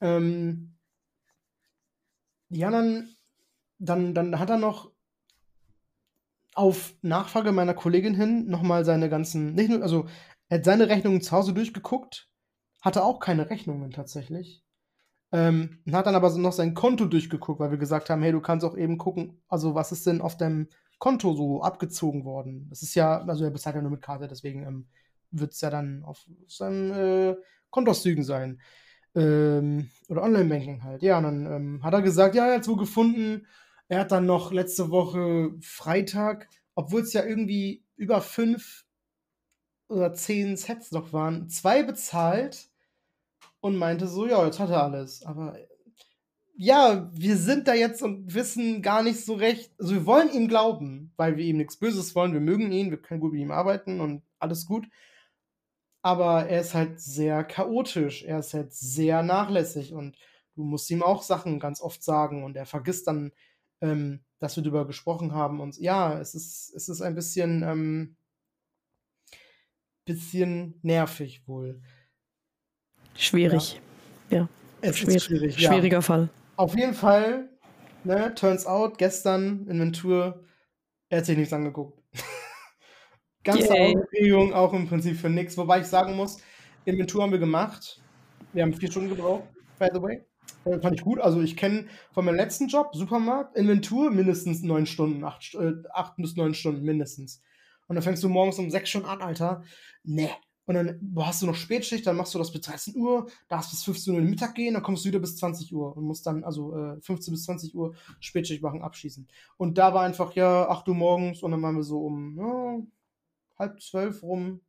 [0.00, 0.76] Ähm,
[2.48, 3.14] ja, dann,
[3.78, 4.92] dann, dann hat er noch
[6.54, 10.06] auf Nachfrage meiner Kollegin hin nochmal seine ganzen, nicht nur, also
[10.48, 12.30] er hat seine Rechnungen zu Hause durchgeguckt
[12.86, 14.62] hatte auch keine Rechnungen tatsächlich.
[15.32, 18.64] Ähm, hat dann aber noch sein Konto durchgeguckt, weil wir gesagt haben, hey, du kannst
[18.64, 20.68] auch eben gucken, also was ist denn auf deinem
[20.98, 22.68] Konto so abgezogen worden?
[22.70, 24.86] Das ist ja, also er bezahlt ja nur mit Karte, deswegen ähm,
[25.32, 27.36] wird es ja dann auf seinen äh,
[27.70, 28.60] Kontauszügen sein.
[29.16, 31.02] Ähm, oder Online-Banking halt.
[31.02, 33.48] Ja, und dann ähm, hat er gesagt, ja, er hat so gefunden.
[33.88, 38.84] Er hat dann noch letzte Woche Freitag, obwohl es ja irgendwie über fünf
[39.88, 42.70] oder zehn Sets noch waren, zwei bezahlt
[43.60, 45.24] und meinte so, ja, jetzt hat er alles.
[45.24, 45.56] Aber
[46.58, 49.70] ja, wir sind da jetzt und wissen gar nicht so recht.
[49.78, 52.32] Also wir wollen ihm glauben, weil wir ihm nichts Böses wollen.
[52.32, 54.86] Wir mögen ihn, wir können gut mit ihm arbeiten und alles gut.
[56.02, 58.22] Aber er ist halt sehr chaotisch.
[58.24, 60.16] Er ist halt sehr nachlässig und
[60.54, 63.32] du musst ihm auch Sachen ganz oft sagen und er vergisst dann,
[63.82, 65.60] ähm, dass wir darüber gesprochen haben.
[65.60, 68.16] Und ja, es ist, es ist ein bisschen, ähm,
[70.06, 71.82] bisschen nervig wohl.
[73.16, 73.80] Schwierig.
[74.30, 74.38] Ja.
[74.38, 74.48] ja.
[74.80, 75.16] Es Schwierig.
[75.16, 75.58] ist schwierig.
[75.58, 75.72] Ja.
[75.72, 76.28] Schwieriger Fall.
[76.56, 77.50] Auf jeden Fall,
[78.04, 80.44] ne, turns out, gestern Inventur,
[81.08, 82.02] er hat sich nichts angeguckt.
[83.44, 83.96] Ganze Yay.
[83.96, 85.56] Aufregung, auch im Prinzip für nichts.
[85.56, 86.38] Wobei ich sagen muss,
[86.84, 88.00] Inventur haben wir gemacht.
[88.52, 89.44] Wir haben vier Stunden gebraucht,
[89.78, 90.24] by the way.
[90.64, 91.20] Das fand ich gut.
[91.20, 96.16] Also ich kenne von meinem letzten Job, Supermarkt, Inventur mindestens neun Stunden, acht, äh, acht
[96.16, 97.42] bis neun Stunden mindestens.
[97.86, 99.62] Und dann fängst du morgens um sechs schon an, Alter.
[100.02, 100.30] Ne.
[100.66, 103.84] Und dann hast du noch Spätschicht, dann machst du das bis 13 Uhr, darfst bis
[103.84, 106.26] 15 Uhr in den Mittag gehen, dann kommst du wieder bis 20 Uhr und musst
[106.26, 109.28] dann also äh, 15 bis 20 Uhr Spätschicht machen, abschießen.
[109.56, 112.82] Und da war einfach ja 8 Uhr morgens und dann waren wir so um ja,
[113.58, 114.60] halb zwölf rum,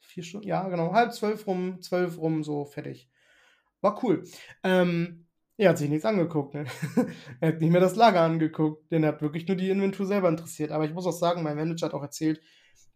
[0.00, 3.08] vier Stunden, ja genau, halb zwölf rum, zwölf rum, so fertig.
[3.80, 4.24] War cool.
[4.62, 6.54] Ähm, er hat sich nichts angeguckt.
[6.54, 6.66] Ne?
[7.40, 8.90] er hat nicht mehr das Lager angeguckt.
[8.90, 10.70] Den hat wirklich nur die Inventur selber interessiert.
[10.70, 12.40] Aber ich muss auch sagen, mein Manager hat auch erzählt,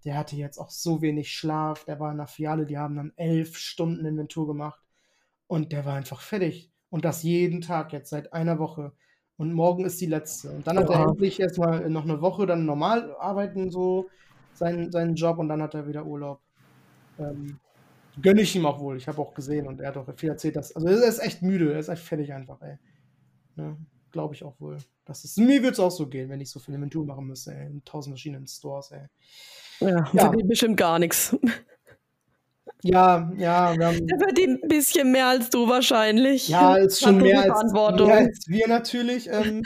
[0.05, 1.85] der hatte jetzt auch so wenig Schlaf.
[1.85, 4.81] Der war in der Filiale, die haben dann elf Stunden Inventur gemacht.
[5.47, 6.73] Und der war einfach fertig.
[6.91, 8.93] Und das jeden Tag jetzt seit einer Woche.
[9.37, 10.51] Und morgen ist die letzte.
[10.51, 14.09] Und dann hat er endlich erstmal noch eine Woche dann normal arbeiten, so
[14.55, 15.39] seinen, seinen Job.
[15.39, 16.41] Und dann hat er wieder Urlaub.
[17.19, 17.59] Ähm,
[18.23, 18.97] Gönne ich ihm auch wohl.
[18.97, 20.75] Ich habe auch gesehen und er hat auch viel erzählt, dass.
[20.75, 22.79] Also er ist echt müde, er ist echt fertig einfach, ey.
[23.57, 23.77] Ne?
[24.17, 24.79] Glaube ich auch wohl.
[25.05, 27.55] Das ist, mir würde es auch so gehen, wenn ich so viel Inventur machen müsste,
[27.55, 27.67] ey.
[27.67, 29.09] In tausend verschiedenen Stores, ey.
[29.81, 30.23] Ja, Ja.
[30.23, 31.37] verdient bestimmt gar nichts.
[32.83, 36.49] Ja, ja, wir haben, Der verdient ein bisschen mehr als du wahrscheinlich.
[36.49, 39.29] ja, ist schon mehr als, mehr als wir natürlich.
[39.31, 39.63] Ähm,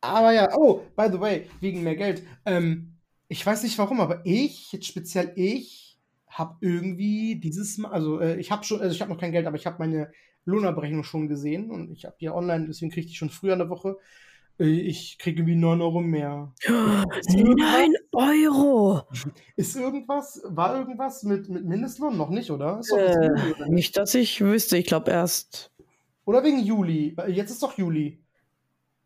[0.00, 2.22] aber ja, oh, by the way, wegen mehr Geld.
[2.46, 2.94] Ähm,
[3.28, 5.98] ich weiß nicht warum, aber ich, jetzt speziell ich,
[6.28, 9.46] habe irgendwie dieses Mal, also äh, ich habe schon, also ich habe noch kein Geld,
[9.46, 10.10] aber ich habe meine
[10.50, 13.58] Lohnabrechnung schon gesehen und ich habe die online, deswegen kriege ich die schon früher in
[13.60, 13.96] der Woche.
[14.58, 16.52] Äh, ich kriege irgendwie 9 Euro mehr.
[16.58, 16.68] Ist
[17.34, 19.02] irgendwas, 9 Euro.
[19.56, 22.16] ist irgendwas, war irgendwas mit, mit Mindestlohn?
[22.16, 22.80] Noch nicht, oder?
[22.80, 23.96] Ist doch Äh, Juli, oder nicht?
[23.96, 24.76] dass ich wüsste.
[24.76, 25.70] Ich glaube erst.
[26.26, 27.14] Oder wegen Juli.
[27.16, 28.22] Weil Jetzt ist doch Juli.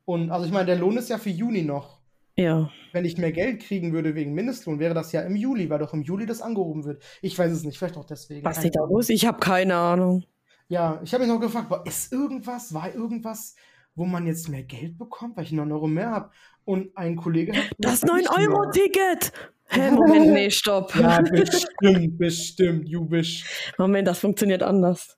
[0.04, 2.00] Und also ich meine, der Lohn ist ja für Juni noch.
[2.36, 2.68] Ja.
[2.92, 5.94] Wenn ich mehr Geld kriegen würde wegen Mindestlohn, wäre das ja im Juli, weil doch
[5.94, 7.02] im Juli das angehoben wird.
[7.22, 8.44] Ich weiß es nicht, vielleicht auch deswegen.
[8.44, 9.08] Was nicht da los?
[9.08, 10.24] Ich habe keine Ahnung.
[10.68, 13.54] Ja, ich habe mich noch gefragt, boah, ist irgendwas, war irgendwas,
[13.94, 16.30] wo man jetzt mehr Geld bekommt, weil ich 9 Euro mehr habe?
[16.64, 18.48] Und ein Kollege hat Das gesagt, nicht mehr.
[18.48, 19.32] 9-Euro-Ticket!
[19.66, 20.94] Hä, Moment, nee, stopp.
[20.94, 23.44] Ja, bestimmt, bestimmt, wish.
[23.78, 25.16] Moment, das funktioniert anders.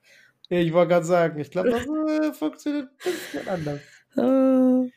[0.48, 3.80] Ich wollte gerade sagen, ich glaube, das äh, funktioniert ein bisschen anders.
[4.16, 4.90] Äh,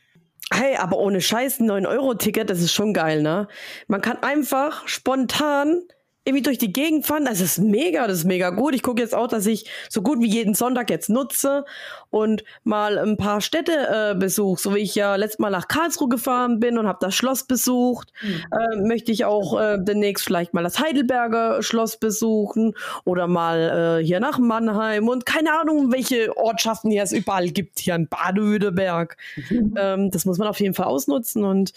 [0.51, 3.47] Hey, aber ohne Scheiß, ein 9-Euro-Ticket, das ist schon geil, ne?
[3.87, 5.83] Man kann einfach spontan
[6.29, 7.25] irgendwie durch die Gegend fahren.
[7.25, 8.75] Das ist mega, das ist mega gut.
[8.75, 11.65] Ich gucke jetzt auch, dass ich so gut wie jeden Sonntag jetzt nutze
[12.11, 14.61] und mal ein paar Städte äh, besuche.
[14.61, 18.11] So wie ich ja letztes Mal nach Karlsruhe gefahren bin und habe das Schloss besucht,
[18.23, 22.75] äh, möchte ich auch äh, demnächst vielleicht mal das Heidelberger Schloss besuchen
[23.05, 27.79] oder mal äh, hier nach Mannheim und keine Ahnung, welche Ortschaften hier es überall gibt,
[27.79, 29.17] hier in Baden-Württemberg.
[29.77, 31.73] ähm, das muss man auf jeden Fall ausnutzen und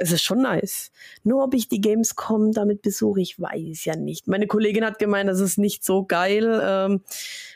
[0.00, 0.90] es ist schon nice.
[1.22, 4.26] Nur ob ich die Gamescom damit besuche, ich weiß ja nicht.
[4.26, 6.60] Meine Kollegin hat gemeint, das ist nicht so geil.
[6.64, 7.02] Ähm,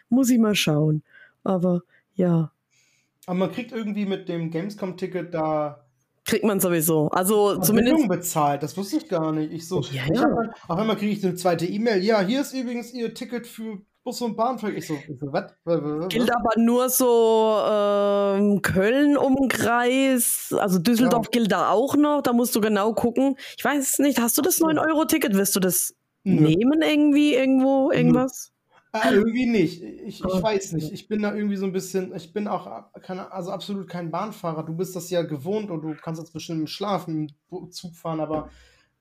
[0.09, 1.03] muss ich mal schauen.
[1.43, 1.83] Aber
[2.15, 2.53] ja,
[3.27, 5.81] Aber man kriegt irgendwie mit dem Gamescom-Ticket da
[6.25, 7.09] kriegt man sowieso.
[7.09, 7.97] Also zumindest.
[7.97, 8.63] Verbindung bezahlt.
[8.63, 9.53] Das wusste ich gar nicht.
[9.53, 10.23] Ich so, Ja, ja.
[10.23, 12.03] dann, auf einmal kriege ich eine zweite E-Mail.
[12.03, 14.75] Ja, hier ist übrigens Ihr Ticket für Bus und Bahnflug.
[14.77, 15.53] Ich so, ich so was?
[16.11, 22.61] Gilt aber nur so ähm, Köln-Umkreis, also Düsseldorf gilt da auch noch, da musst du
[22.61, 23.37] genau gucken.
[23.57, 25.35] Ich weiß es nicht, hast du das 9-Euro-Ticket?
[25.35, 26.43] Wirst du das Nö.
[26.43, 28.51] nehmen irgendwie, irgendwo, irgendwas?
[28.93, 29.83] Ah, irgendwie nicht.
[29.83, 30.41] Ich, ich Oh.
[30.43, 30.93] weiß nicht.
[30.93, 34.63] Ich bin da irgendwie so ein bisschen, ich bin auch keine, also absolut kein Bahnfahrer.
[34.65, 37.97] Du bist das ja gewohnt und du kannst jetzt bestimmt im Schlaf im Bu- Zug
[37.97, 38.51] fahren, aber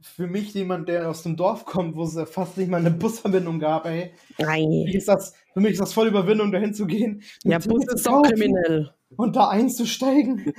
[0.04, 2.91] für mich, jemand, der aus dem Dorf kommt, wo es ja fast nicht mal eine
[2.91, 4.86] Busverbindung gab, ey, Nein.
[4.91, 7.24] ist das, für mich ist das voll Überwindung, dahin zu gehen.
[7.43, 8.93] Ja, Bus ist doch kriminell.
[9.16, 10.54] Und da einzusteigen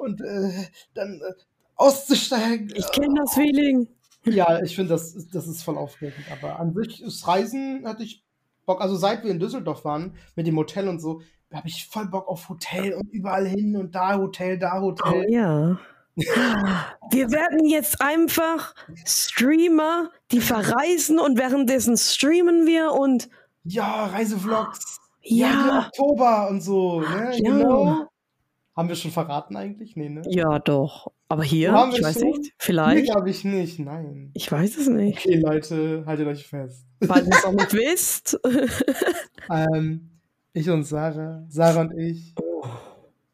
[0.00, 0.50] und äh,
[0.94, 1.32] dann äh,
[1.76, 2.72] auszusteigen.
[2.74, 3.88] Ich kenne das Feeling.
[4.24, 6.24] Ja, ich finde, das, das ist voll aufregend.
[6.32, 8.24] Aber an sich, das Reisen hatte ich
[8.66, 8.80] Bock.
[8.80, 11.22] Also seit wir in Düsseldorf waren, mit dem Hotel und so,
[11.52, 15.30] habe ich voll Bock auf Hotel und überall hin und da Hotel, da Oh Hotel.
[15.30, 15.78] ja.
[17.10, 23.28] Wir werden jetzt einfach Streamer, die verreisen und währenddessen streamen wir und
[23.64, 24.98] Ja, Reisevlogs.
[25.22, 27.00] Ja, Oktober und so.
[27.00, 27.32] Ne?
[27.34, 27.50] Ja.
[27.50, 28.06] Genau.
[28.76, 29.96] Haben wir schon verraten eigentlich?
[29.96, 30.22] Nee, ne?
[30.28, 31.12] ja doch.
[31.28, 32.28] Aber hier, Haben ich weiß schon?
[32.28, 33.04] nicht, Nee, vielleicht.
[33.10, 33.78] glaube ich nicht.
[33.78, 34.30] Nein.
[34.34, 35.18] Ich weiß es nicht.
[35.18, 36.86] Okay, Leute, haltet euch fest.
[37.04, 38.40] Falls ihr es noch nicht wisst.
[39.50, 40.10] Ähm,
[40.52, 42.34] ich und Sarah, Sarah und ich,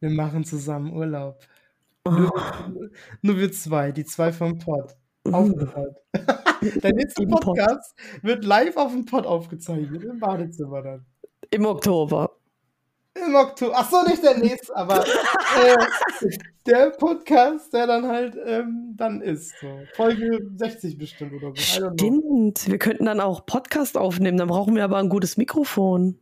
[0.01, 1.39] wir machen zusammen Urlaub.
[2.11, 2.33] Nur,
[3.23, 4.97] nur wir zwei, die zwei vom Pod.
[5.31, 5.97] Aufgehört.
[6.83, 7.27] Der nächste.
[7.27, 11.07] Podcast wird live auf dem Pod aufgezeichnet, im Badezimmer dann.
[11.51, 12.31] Im Oktober.
[13.15, 13.73] Im Oktober.
[13.77, 15.05] Ach so, nicht der nächste, aber
[15.63, 15.77] äh,
[16.67, 19.55] der Podcast, der dann halt ähm, dann ist.
[19.61, 19.69] So.
[19.95, 21.57] Folge 60 bestimmt oder so.
[21.57, 22.69] Stimmt.
[22.69, 24.37] Wir könnten dann auch Podcast aufnehmen.
[24.39, 26.19] Dann brauchen wir aber ein gutes Mikrofon.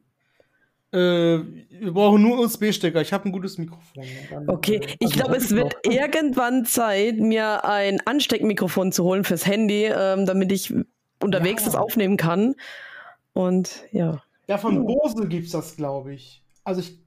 [0.95, 1.43] Äh,
[1.81, 3.01] wir brauchen nur USB-Stecker.
[3.01, 4.05] Ich habe ein gutes Mikrofon.
[4.31, 5.93] Dann, Okay, äh, ich also glaube, es wird noch.
[5.93, 10.73] irgendwann Zeit, mir ein Ansteckmikrofon zu holen fürs Handy, ähm, damit ich
[11.23, 11.67] unterwegs Ja.
[11.67, 12.55] das aufnehmen kann.
[13.33, 14.23] Und ja.
[14.47, 16.43] Ja, von Bose gibt's das, glaube ich.
[16.63, 16.99] Also ich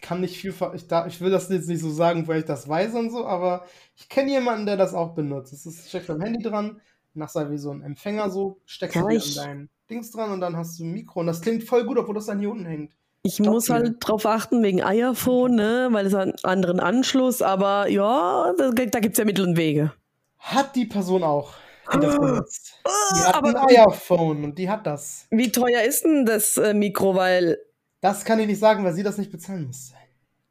[0.00, 2.44] kann nicht viel, ver- ich, da, ich will das jetzt nicht so sagen, weil ich
[2.46, 5.52] das weiß und so, aber ich kenne jemanden, der das auch benutzt.
[5.52, 6.80] Es ist, steckst am Handy dran,
[7.14, 10.56] machst da wie so ein Empfänger so, steckst du an dein Dings dran und dann
[10.56, 12.92] hast du ein Mikro und das klingt voll gut, obwohl das dann hier unten hängt.
[13.24, 13.76] Ich Glaub muss mir.
[13.76, 18.98] halt drauf achten wegen iPhone, ne, weil es einen anderen Anschluss, aber ja, da, da
[19.00, 19.92] gibt es ja Mittel und Wege.
[20.38, 21.52] Hat die Person auch,
[21.94, 22.18] die das Ah.
[22.18, 22.74] benutzt.
[23.16, 25.26] Die hat aber ein iPhone und die hat das.
[25.30, 27.14] Wie teuer ist denn das äh, Mikro?
[27.14, 27.58] Weil,
[28.00, 29.94] Das kann ich nicht sagen, weil sie das nicht bezahlen musste.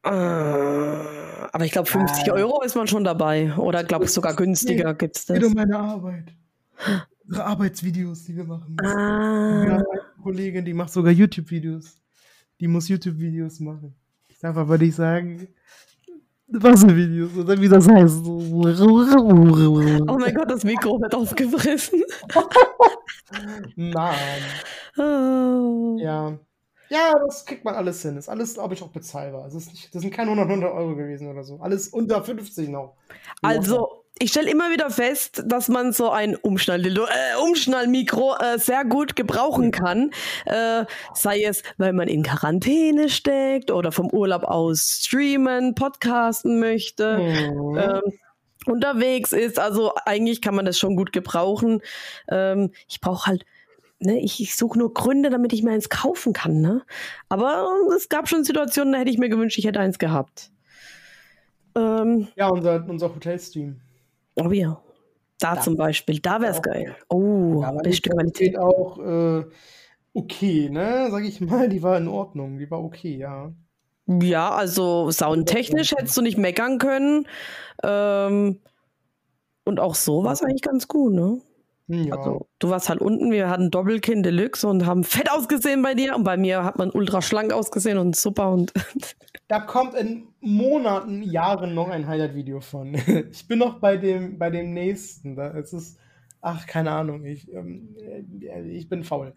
[0.05, 2.36] äh, aber ich glaube, 50 Ah.
[2.36, 3.53] Euro ist man schon dabei.
[3.57, 5.36] Oder glaube ich sogar günstiger gibt's das.
[5.38, 6.34] Geht um meine Arbeit.
[7.28, 8.78] unsere Arbeitsvideos, die wir machen.
[8.82, 8.86] Ah.
[8.86, 11.97] Wir haben eine Kollegin, die macht sogar YouTube-Videos.
[12.62, 13.95] Die muss YouTube-Videos machen.
[14.30, 15.47] Ich darf aber nicht sagen,
[16.47, 18.24] was für Videos oder wie das heißt.
[18.24, 22.03] Oh mein Gott, das Mikro wird aufgefressen.
[23.76, 24.16] Mann.
[24.95, 25.97] Oh.
[25.99, 26.38] Ja.
[26.89, 28.18] Ja, das kriegt man alles hin.
[28.18, 29.47] Ist alles, glaube ich, auch bezahlbar.
[29.47, 31.57] Es ist nicht, das sind keine 100, 100 Euro gewesen oder so.
[31.62, 32.95] Alles unter 50 noch.
[33.41, 38.86] Also, ich stelle immer wieder fest, dass man so ein Umschnalldildo, äh, Umschnallmikro äh, sehr
[38.86, 40.11] gut gebrauchen kann.
[40.45, 47.17] Äh, sei es, weil man in Quarantäne steckt oder vom Urlaub aus streamen, podcasten möchte.
[47.17, 47.78] Mhm.
[47.78, 48.13] ähm,
[48.67, 49.57] unterwegs ist.
[49.57, 51.82] Also eigentlich kann man das schon gut gebrauchen.
[52.30, 53.45] Ähm, ich brauche halt,
[53.99, 56.61] ne, ich, ich suche nur Gründe, damit ich mir eins kaufen kann.
[56.61, 56.84] Ne?
[57.28, 57.67] Aber
[57.97, 60.51] es gab schon Situationen, da hätte ich mir gewünscht, ich hätte eins gehabt.
[61.76, 63.82] Ähm, Ja, unser, unser Hotelstream.
[64.36, 64.82] Oh ja.
[65.40, 65.62] Da Da.
[65.62, 66.96] zum Beispiel, da wäre es geil.
[67.10, 68.56] Oh, Ja, beste Qualität.
[68.56, 69.46] Qualität auch äh,
[70.14, 71.08] okay, ne?
[71.12, 72.58] Sag ich mal, die war in Ordnung.
[72.60, 73.52] Die war okay, ja.
[74.08, 77.28] Ja, also soundtechnisch hättest du nicht meckern können.
[77.84, 78.60] Ähm,
[79.64, 81.42] und auch so war es eigentlich ganz gut, ne?
[81.88, 82.16] Ja.
[82.16, 86.16] Also, du warst halt unten, wir hatten Doppelkinn Deluxe und haben fett ausgesehen bei dir
[86.16, 88.74] und bei mir hat man ultra schlank ausgesehen und super und
[89.52, 92.94] Da kommt in Monaten, Jahren noch ein Highlight-Video von.
[93.32, 95.36] Ich bin noch bei dem, bei dem nächsten.
[95.36, 96.00] Da es ist,
[96.40, 99.34] ach, keine Ahnung, ich, ähm, äh, ich bin faul.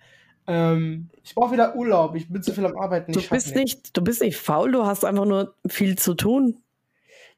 [0.46, 2.14] Ähm, ich brauche wieder Urlaub.
[2.14, 3.10] Ich bin zu viel am Arbeiten.
[3.10, 6.62] du bist nicht, du bist nicht faul, du hast einfach nur viel zu tun.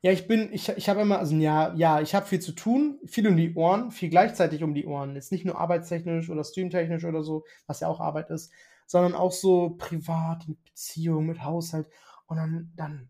[0.03, 2.99] Ja, ich bin, ich, ich habe immer, also ja, ja, ich habe viel zu tun,
[3.07, 5.15] viel um die Ohren, viel gleichzeitig um die Ohren.
[5.15, 8.53] Jetzt nicht nur arbeitstechnisch oder streamtechnisch oder so, was ja auch Arbeit ist,
[8.87, 11.89] sondern auch so privat, mit Beziehung, mit Haushalt.
[12.27, 13.09] Und dann, dann,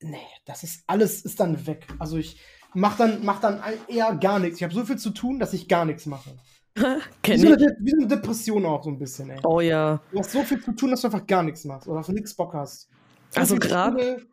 [0.00, 0.16] nee,
[0.46, 1.86] das ist alles ist dann weg.
[1.98, 2.40] Also ich
[2.72, 4.56] mach dann, mach dann eher gar nichts.
[4.56, 6.30] Ich habe so viel zu tun, dass ich gar nichts mache.
[6.74, 6.80] Wie
[7.22, 9.38] Kenn so, eine, wie so eine Depression auch so ein bisschen, ey.
[9.44, 10.00] Oh ja.
[10.10, 12.34] Du hast so viel zu tun, dass du einfach gar nichts machst oder auf nichts
[12.34, 12.88] Bock hast.
[13.30, 14.26] So Also Spiele,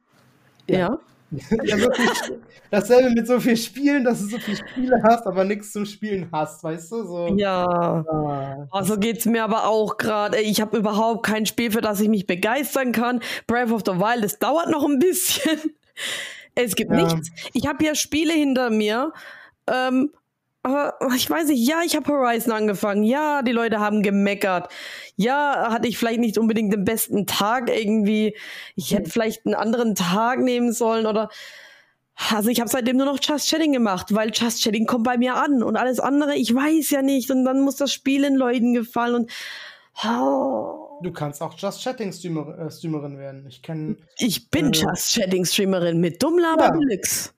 [0.67, 0.77] Ja.
[0.77, 0.99] ja,
[2.71, 6.27] dasselbe mit so viel Spielen, dass du so viele Spiele hast, aber nichts zum Spielen
[6.31, 7.03] hast, weißt du?
[7.05, 7.27] So.
[7.37, 7.65] Ja.
[7.65, 8.67] Ah.
[8.71, 10.39] Oh, so geht's mir aber auch gerade.
[10.39, 13.21] Ich habe überhaupt kein Spiel, für das ich mich begeistern kann.
[13.47, 15.59] Breath of the Wild, das dauert noch ein bisschen.
[16.55, 16.97] Es gibt Ja.
[17.03, 17.29] nichts.
[17.53, 19.13] Ich habe ja Spiele hinter mir.
[19.67, 20.11] Ähm,
[20.63, 23.03] aber ich weiß nicht, ja, ich habe Horizon angefangen.
[23.03, 24.71] Ja, die Leute haben gemeckert.
[25.15, 28.35] Ja, hatte ich vielleicht nicht unbedingt den besten Tag irgendwie.
[28.75, 31.29] Ich hätte vielleicht einen anderen Tag nehmen sollen oder.
[32.31, 35.35] Also ich habe seitdem nur noch Just Chatting gemacht, weil Just Chatting kommt bei mir
[35.35, 38.73] an und alles andere, ich weiß ja nicht und dann muss das Spiel den Leuten
[38.73, 39.31] gefallen und
[40.03, 43.45] oh, Du kannst auch Just Chatting Streamer, äh, Streamerin werden.
[43.47, 43.95] Ich kenne.
[44.17, 44.77] ich bin Äh.
[44.77, 46.71] Just Chatting Streamerin mit Dummlaber Ja.
[46.71, 47.29] Deluxe.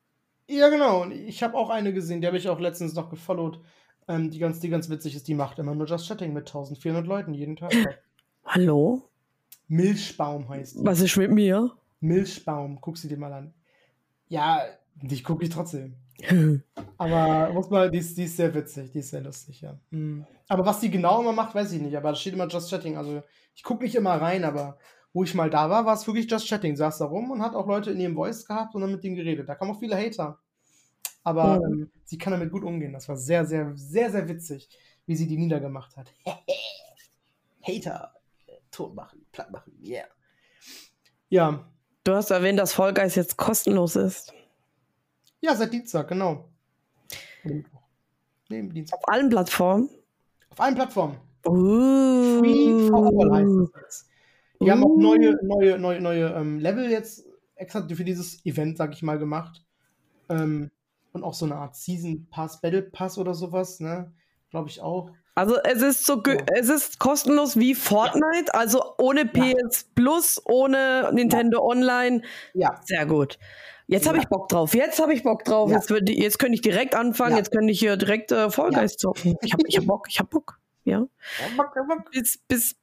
[0.51, 1.03] Ja, genau.
[1.03, 3.61] Und ich habe auch eine gesehen, die habe ich auch letztens noch gefollowt.
[4.07, 7.07] Ähm, die, ganz, die ganz witzig ist, die macht immer nur Just Chatting mit 1400
[7.07, 7.71] Leuten jeden Tag.
[8.45, 9.09] Hallo?
[9.69, 10.85] Milchbaum heißt die.
[10.85, 11.71] Was ist mit mir?
[12.01, 13.53] Milchbaum, guck sie dir mal an.
[14.27, 14.61] Ja,
[15.01, 15.95] dich gucke ich trotzdem.
[16.97, 19.79] Aber muss mal, die ist, die ist sehr witzig, die ist sehr lustig, ja.
[19.91, 20.25] Mhm.
[20.49, 21.95] Aber was die genau immer macht, weiß ich nicht.
[21.95, 22.97] Aber da steht immer Just Chatting.
[22.97, 23.23] Also
[23.55, 24.77] ich gucke nicht immer rein, aber
[25.13, 26.75] wo ich mal da war, war es wirklich Just Chatting.
[26.75, 29.15] Saß da rum und hat auch Leute in ihrem Voice gehabt und dann mit denen
[29.15, 29.47] geredet.
[29.49, 30.39] Da kamen auch viele Hater.
[31.23, 31.65] Aber Mhm.
[31.83, 32.93] ähm, sie kann damit gut umgehen.
[32.93, 34.69] Das war sehr, sehr, sehr, sehr witzig,
[35.05, 36.13] wie sie die niedergemacht hat.
[37.61, 38.13] Hater,
[38.71, 40.05] tot machen, platt machen, yeah.
[41.29, 41.67] Ja,
[42.03, 44.33] Du hast erwähnt, dass Fall Guys jetzt kostenlos ist.
[45.39, 46.49] ja, seit Dienstag, genau.
[47.43, 47.63] Nee,
[48.49, 48.97] Dienstag.
[48.97, 49.89] Auf allen Plattformen.
[50.49, 51.17] Auf allen Plattformen.
[51.45, 52.39] Uh.
[52.39, 54.09] Free for all heißt es jetzt.
[54.61, 58.93] Die haben auch neue, neue, neue, neue ähm, Level jetzt extra für dieses Event, sag
[58.93, 59.63] ich mal, gemacht.
[60.29, 60.71] Ähm,
[61.13, 64.13] und auch so eine Art Season Pass, Battle Pass oder sowas, ne?
[64.49, 65.11] Glaube ich auch.
[65.35, 66.37] Also es ist so Ja.
[66.57, 72.21] es ist kostenlos wie Fortnite, also ohne PS Plus, ohne Nintendo Online.
[72.53, 72.79] Ja.
[72.85, 73.39] Sehr gut.
[73.87, 74.23] Jetzt habe Ja.
[74.23, 74.73] ich Bock drauf.
[74.73, 75.69] Jetzt habe ich Bock drauf.
[75.69, 75.77] Ja.
[75.77, 77.31] Jetzt, wird, jetzt könnte ich direkt anfangen.
[77.31, 77.37] Ja.
[77.37, 78.79] Jetzt könnte ich hier direkt äh, Fall Ja.
[78.79, 79.35] Guys zocken.
[79.41, 80.07] Ich habe ich hab Bock.
[80.09, 80.59] Ich habe Bock.
[80.83, 81.07] Ja.
[82.11, 82.75] Bis, bis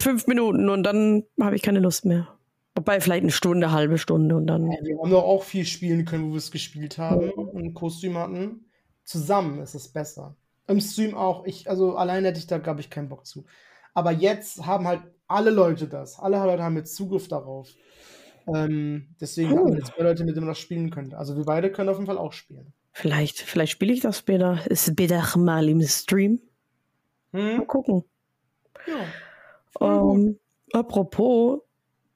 [0.00, 2.28] fünf Minuten und dann habe ich keine Lust mehr.
[2.74, 4.70] Wobei vielleicht eine Stunde, halbe Stunde und dann.
[4.70, 8.18] Ja, wir haben doch auch viel spielen können, wo wir es gespielt haben und Kostüm
[8.18, 8.66] hatten.
[9.04, 10.36] Zusammen ist es besser.
[10.68, 11.46] Im Stream auch.
[11.46, 13.46] Ich, also allein hätte ich da, glaube ich, keinen Bock zu.
[13.94, 16.18] Aber jetzt haben halt alle Leute das.
[16.18, 17.68] Alle Leute haben jetzt Zugriff darauf.
[18.46, 19.78] Ähm, deswegen haben wir Cool.
[19.78, 21.16] jetzt zwei Leute, mit denen man das spielen könnte.
[21.16, 22.72] Also wir beide können auf jeden Fall auch spielen.
[22.92, 24.60] Vielleicht, vielleicht spiele ich das später.
[24.72, 26.40] Später mal im Stream.
[27.32, 27.66] Mal Hm?
[27.66, 28.04] gucken.
[28.86, 28.94] Ja.
[29.80, 30.38] Ähm,
[30.72, 31.60] apropos,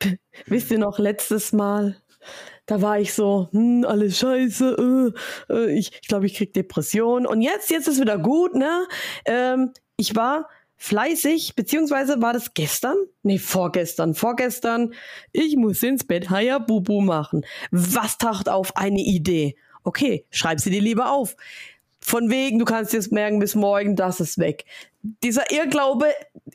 [0.47, 1.97] wisst ihr noch letztes Mal,
[2.67, 5.13] da war ich so, hm, alles scheiße,
[5.49, 7.27] äh, äh, ich, ich glaube, ich krieg Depression.
[7.27, 8.87] Und jetzt, jetzt ist wieder gut, ne?
[9.25, 12.97] Ähm, ich war fleißig, beziehungsweise war das gestern?
[13.23, 14.95] Nee, vorgestern, vorgestern.
[15.33, 17.45] Ich muss ins Bett, haya Bubu machen.
[17.71, 18.77] Was taucht auf?
[18.77, 19.57] Eine Idee.
[19.83, 21.37] Okay, schreib sie dir lieber auf.
[22.03, 24.65] Von wegen, du kannst jetzt merken bis morgen, das ist weg.
[25.03, 26.07] Dieser Irrglaube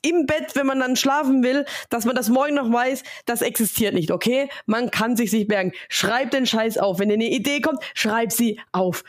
[0.01, 3.93] im Bett, wenn man dann schlafen will, dass man das morgen noch weiß, das existiert
[3.93, 4.49] nicht, okay?
[4.65, 5.71] Man kann sich nicht merken.
[5.87, 6.99] Schreib den Scheiß auf.
[6.99, 9.03] Wenn dir eine Idee kommt, schreib sie auf.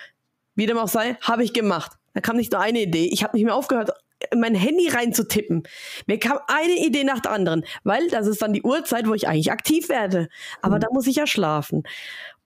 [0.55, 1.93] Wie dem auch sei, habe ich gemacht.
[2.15, 3.09] Da kam nicht nur eine Idee.
[3.13, 3.91] Ich habe nicht mehr aufgehört,
[4.35, 5.65] mein Handy reinzutippen.
[6.07, 9.29] Mir kam eine Idee nach der anderen, weil das ist dann die Uhrzeit, wo ich
[9.29, 10.29] eigentlich aktiv werde.
[10.63, 10.81] Aber mhm.
[10.81, 11.83] da muss ich ja schlafen.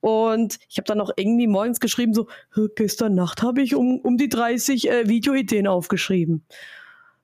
[0.01, 2.27] Und ich habe dann noch irgendwie morgens geschrieben, so,
[2.75, 6.45] gestern Nacht habe ich um, um die 30 äh, Videoideen aufgeschrieben.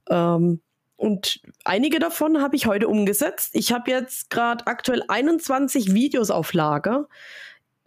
[0.09, 0.61] Ähm,
[0.95, 3.51] und einige davon habe ich heute umgesetzt.
[3.53, 7.07] Ich habe jetzt gerade aktuell 21 Videos auf Lager.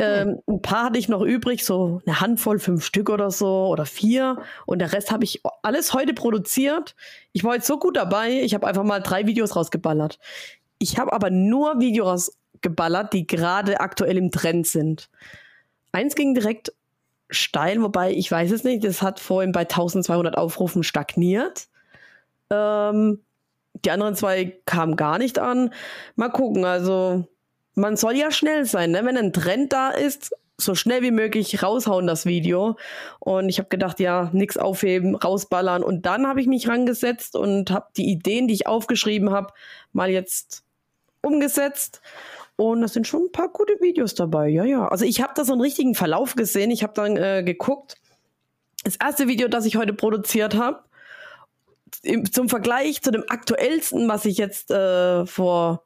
[0.00, 3.84] Ähm, ein paar hatte ich noch übrig, so eine Handvoll, fünf Stück oder so oder
[3.84, 4.38] vier.
[4.64, 6.94] Und der Rest habe ich alles heute produziert.
[7.32, 10.18] Ich war jetzt so gut dabei, ich habe einfach mal drei Videos rausgeballert.
[10.78, 15.08] Ich habe aber nur Videos rausgeballert, die gerade aktuell im Trend sind.
[15.92, 16.72] Eins ging direkt
[17.30, 21.68] steil, wobei ich weiß es nicht, das hat vorhin bei 1200 Aufrufen stagniert.
[22.50, 23.20] Ähm,
[23.84, 25.72] die anderen zwei kamen gar nicht an.
[26.16, 27.26] Mal gucken, also
[27.74, 29.04] man soll ja schnell sein, ne?
[29.04, 32.76] Wenn ein Trend da ist, so schnell wie möglich raushauen das Video.
[33.20, 35.82] Und ich habe gedacht, ja, nichts aufheben, rausballern.
[35.82, 39.54] Und dann habe ich mich rangesetzt und habe die Ideen, die ich aufgeschrieben habe,
[39.92, 40.64] mal jetzt
[41.22, 42.02] umgesetzt.
[42.60, 44.48] Und das sind schon ein paar gute Videos dabei.
[44.48, 44.86] Ja, ja.
[44.86, 46.70] Also ich habe da so einen richtigen Verlauf gesehen.
[46.70, 47.96] Ich habe dann äh, geguckt.
[48.84, 50.84] Das erste Video, das ich heute produziert habe,
[52.30, 55.84] zum Vergleich zu dem aktuellsten, was ich jetzt äh, vor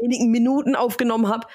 [0.00, 1.46] wenigen Minuten aufgenommen habe,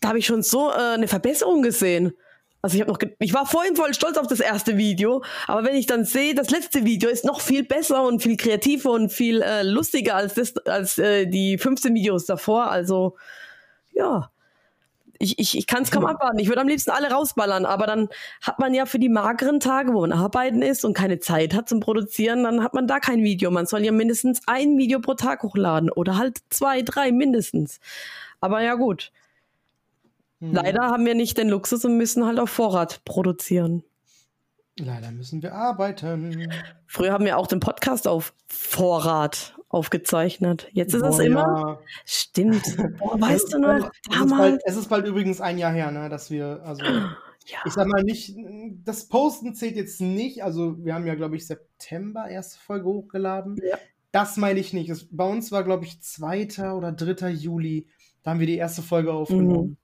[0.00, 2.14] da habe ich schon so äh, eine Verbesserung gesehen.
[2.62, 5.74] Also ich habe noch, ich war vorhin voll stolz auf das erste Video, aber wenn
[5.74, 9.42] ich dann sehe, das letzte Video ist noch viel besser und viel kreativer und viel
[9.42, 12.70] äh, lustiger als das, als äh, die 15 Videos davor.
[12.70, 13.16] Also
[13.92, 14.30] ja,
[15.18, 16.38] ich, ich, ich kann es kaum abwarten.
[16.38, 18.08] Ich würde am liebsten alle rausballern, aber dann
[18.40, 21.68] hat man ja für die mageren Tage, wo man arbeiten ist und keine Zeit hat
[21.68, 23.50] zum Produzieren, dann hat man da kein Video.
[23.50, 27.80] Man soll ja mindestens ein Video pro Tag hochladen oder halt zwei, drei mindestens.
[28.40, 29.12] Aber ja gut.
[30.42, 30.52] Hm.
[30.52, 33.84] Leider haben wir nicht den Luxus und müssen halt auf Vorrat produzieren.
[34.76, 36.52] Leider müssen wir arbeiten.
[36.86, 40.66] Früher haben wir auch den Podcast auf Vorrat aufgezeichnet.
[40.72, 41.38] Jetzt ist Boah, es immer.
[41.40, 41.78] Ja.
[42.04, 42.76] Stimmt.
[42.98, 43.90] Boah, weißt du noch?
[44.10, 46.84] Es ist, bald, es ist bald übrigens ein Jahr her, ne, dass wir, also.
[47.48, 47.58] Ja.
[47.66, 48.36] Ich sag mal nicht,
[48.84, 50.44] das Posten zählt jetzt nicht.
[50.44, 53.56] Also, wir haben ja, glaube ich, September erste Folge hochgeladen.
[53.68, 53.78] Ja.
[54.12, 54.88] Das meine ich nicht.
[54.88, 56.70] Das, bei uns war, glaube ich, 2.
[56.70, 57.30] oder 3.
[57.30, 57.88] Juli.
[58.22, 59.70] Da haben wir die erste Folge aufgenommen.
[59.70, 59.76] Mhm.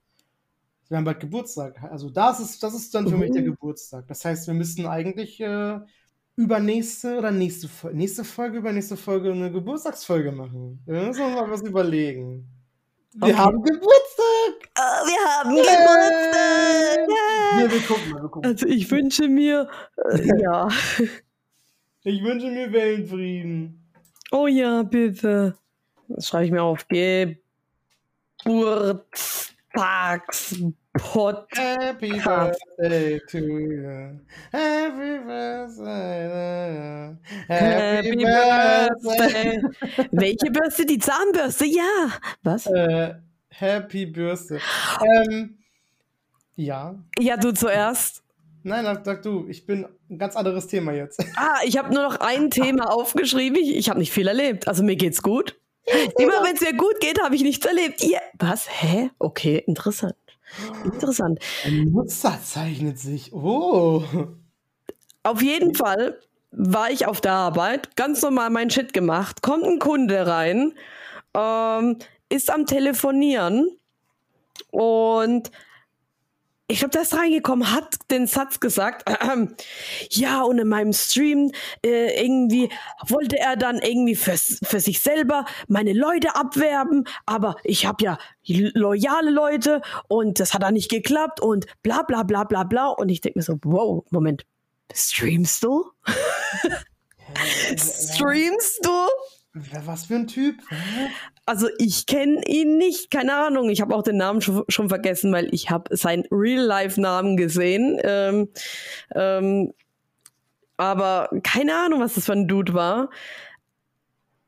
[0.89, 1.81] Wir haben bald Geburtstag.
[1.83, 3.19] Also, das ist, das ist dann für mhm.
[3.21, 3.51] mich der mhm.
[3.51, 4.07] Geburtstag.
[4.07, 5.79] Das heißt, wir müssten eigentlich äh,
[6.35, 10.81] übernächste oder nächste, nächste Folge, übernächste Folge eine Geburtstagsfolge machen.
[10.85, 12.47] Wir müssen uns mal was überlegen.
[13.13, 13.37] Wir okay.
[13.37, 14.69] haben Geburtstag!
[14.77, 17.09] Oh, wir haben Geburtstag!
[17.09, 17.61] Ja.
[17.61, 18.49] Ja, wir gucken mal, wir gucken.
[18.49, 19.69] Also ich wünsche mir,
[20.11, 20.67] äh, ja.
[22.03, 23.91] Ich wünsche mir Wellenfrieden.
[24.31, 25.57] Oh ja, bitte.
[26.07, 26.85] Das schreibe ich mir auf.
[29.73, 30.55] Geburtstags
[30.97, 31.81] Podcast.
[31.81, 34.19] Happy birthday to you.
[34.51, 37.15] Happy birthday.
[37.47, 39.61] Happy, Happy birthday.
[40.11, 40.85] Welche Bürste?
[40.85, 41.65] Die Zahnbürste?
[41.65, 42.09] Ja.
[42.43, 42.65] Was?
[42.67, 43.13] Äh,
[43.49, 44.59] Happy Bürste.
[45.01, 45.59] Ähm,
[46.55, 46.95] ja.
[47.19, 48.23] Ja, du zuerst.
[48.63, 51.23] Nein, sag, sag du, ich bin ein ganz anderes Thema jetzt.
[51.37, 53.57] Ah, ich habe nur noch ein Thema aufgeschrieben.
[53.61, 54.67] Ich, ich habe nicht viel erlebt.
[54.67, 55.55] Also mir geht's gut.
[56.17, 58.03] Immer wenn es mir gut geht, habe ich nichts erlebt.
[58.03, 58.21] Yeah.
[58.37, 58.67] Was?
[58.69, 59.11] Hä?
[59.19, 60.15] Okay, interessant.
[60.83, 61.39] Interessant.
[61.65, 63.33] Ein Nutzer zeichnet sich.
[63.33, 64.03] Oh.
[65.23, 66.19] Auf jeden Fall
[66.51, 70.73] war ich auf der Arbeit, ganz normal mein Shit gemacht, kommt ein Kunde rein,
[71.35, 71.97] ähm,
[72.29, 73.69] ist am Telefonieren
[74.71, 75.51] und
[76.69, 79.47] ich glaube, der ist reingekommen, hat den Satz gesagt, äh,
[80.11, 81.51] ja, und in meinem Stream
[81.83, 82.69] äh, irgendwie
[83.07, 88.19] wollte er dann irgendwie für, für sich selber meine Leute abwerben, aber ich habe ja
[88.43, 92.89] loyale Leute und das hat dann nicht geklappt und bla bla bla bla bla.
[92.89, 94.45] Und ich denke mir so, wow, Moment,
[94.93, 95.85] streamst du?
[97.75, 99.38] streamst du?
[99.53, 100.55] Was für ein Typ?
[101.45, 103.69] Also ich kenne ihn nicht, keine Ahnung.
[103.69, 107.99] Ich habe auch den Namen schon, schon vergessen, weil ich habe seinen Real-Life-Namen gesehen.
[108.03, 108.49] Ähm,
[109.15, 109.73] ähm,
[110.77, 113.09] aber keine Ahnung, was das für ein Dude war.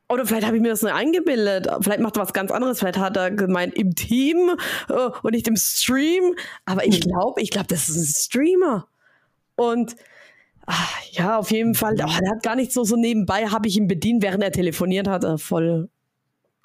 [0.08, 1.68] Oder vielleicht habe ich mir das nur eingebildet.
[1.82, 2.80] Vielleicht macht er was ganz anderes.
[2.80, 4.52] Vielleicht hat er gemeint im Team
[4.90, 6.36] äh, und nicht im Stream.
[6.66, 7.10] Aber ich Hm.
[7.12, 8.88] glaube, ich glaube, das ist ein Streamer.
[9.56, 9.96] Und
[10.66, 11.96] ach, ja, auf jeden Fall.
[12.00, 15.08] Oh, er hat gar nicht so, so nebenbei, habe ich ihn bedient, während er telefoniert
[15.08, 15.24] hat.
[15.24, 15.90] Äh, voll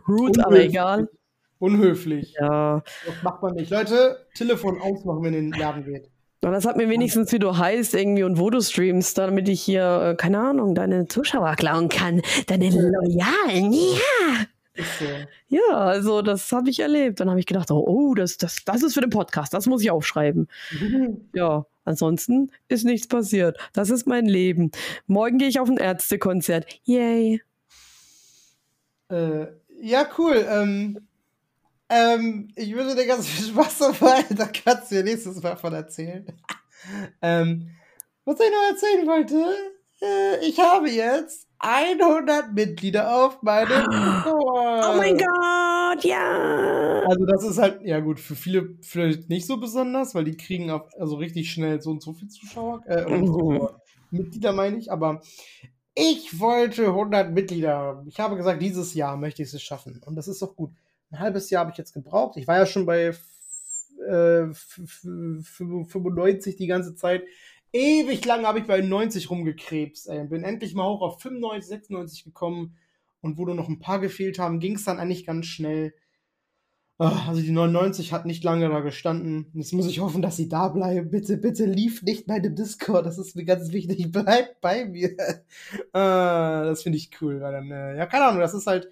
[0.08, 1.08] rude, aber egal.
[1.58, 2.34] Unhöflich.
[2.38, 2.82] Ja.
[3.06, 3.70] Das macht man nicht.
[3.70, 6.10] Leute, Telefon ausmachen, wenn ihr in den Laden geht.
[6.42, 9.62] Und das hat mir wenigstens, wie du heißt, irgendwie und wo du streamst, damit ich
[9.62, 12.22] hier, äh, keine Ahnung, deine Zuschauer klauen kann.
[12.46, 14.46] Deine Loyalen, ja.
[14.76, 15.04] Ist so.
[15.48, 17.20] Ja, also das habe ich erlebt.
[17.20, 19.82] Dann habe ich gedacht, oh, oh, das, das, das ist für den Podcast, das muss
[19.82, 20.48] ich aufschreiben.
[21.34, 23.58] Ja, ansonsten ist nichts passiert.
[23.72, 24.70] Das ist mein Leben.
[25.06, 26.66] Morgen gehe ich auf ein Ärztekonzert.
[26.84, 27.42] Yay.
[29.10, 29.46] Äh,
[29.80, 30.44] ja, cool.
[30.48, 31.06] Ähm,
[31.88, 34.24] ähm, ich wünsche dir ganz viel Spaß dabei.
[34.30, 36.26] Da kannst du dir nächstes Mal von erzählen.
[37.22, 37.70] ähm,
[38.24, 39.56] was ich noch erzählen wollte,
[40.02, 44.34] äh, ich habe jetzt 100 Mitglieder auf meinem Discord.
[44.34, 47.02] Oh mein Gott, ja.
[47.06, 50.70] Also das ist halt, ja gut, für viele vielleicht nicht so besonders, weil die kriegen
[50.70, 53.26] auf, also richtig schnell so und so viel Zuschauer, äh, Mhm.
[53.26, 53.80] Zuschauer,
[54.10, 55.20] Mitglieder meine ich, aber
[55.94, 58.04] ich wollte 100 Mitglieder.
[58.06, 60.70] Ich habe gesagt, dieses Jahr möchte ich es schaffen und das ist doch gut.
[61.10, 62.36] Ein halbes Jahr habe ich jetzt gebraucht.
[62.36, 63.14] Ich war ja schon bei
[64.08, 67.22] äh, f- f- 95 die ganze Zeit.
[67.76, 70.08] Ewig lang habe ich bei 90 rumgekrebst.
[70.08, 70.26] Ey.
[70.26, 72.76] Bin endlich mal hoch auf 95, 96 gekommen
[73.20, 75.94] und wo nur noch ein paar gefehlt haben, ging es dann eigentlich ganz schnell.
[76.98, 79.50] Ah, Also die 99 hat nicht lange da gestanden.
[79.52, 81.10] Jetzt muss ich hoffen, dass sie da bleiben.
[81.10, 83.04] Bitte, bitte lief nicht bei dem Discord.
[83.04, 84.10] Das ist mir ganz wichtig.
[84.12, 85.14] Bleibt bei mir.
[85.92, 87.40] Ah, das finde ich cool.
[87.40, 88.88] Weil dann, äh, ja, keine Ahnung, das ist halt.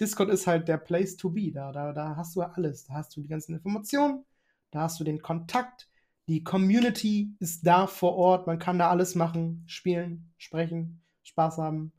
[0.00, 1.50] Discord ist halt der Place to be.
[1.52, 2.84] Da, da, da hast du ja alles.
[2.84, 4.24] Da hast du die ganzen Informationen.
[4.70, 5.88] Da hast du den Kontakt.
[6.28, 8.46] Die Community ist da vor Ort.
[8.46, 9.64] Man kann da alles machen.
[9.66, 11.92] Spielen, sprechen, Spaß haben.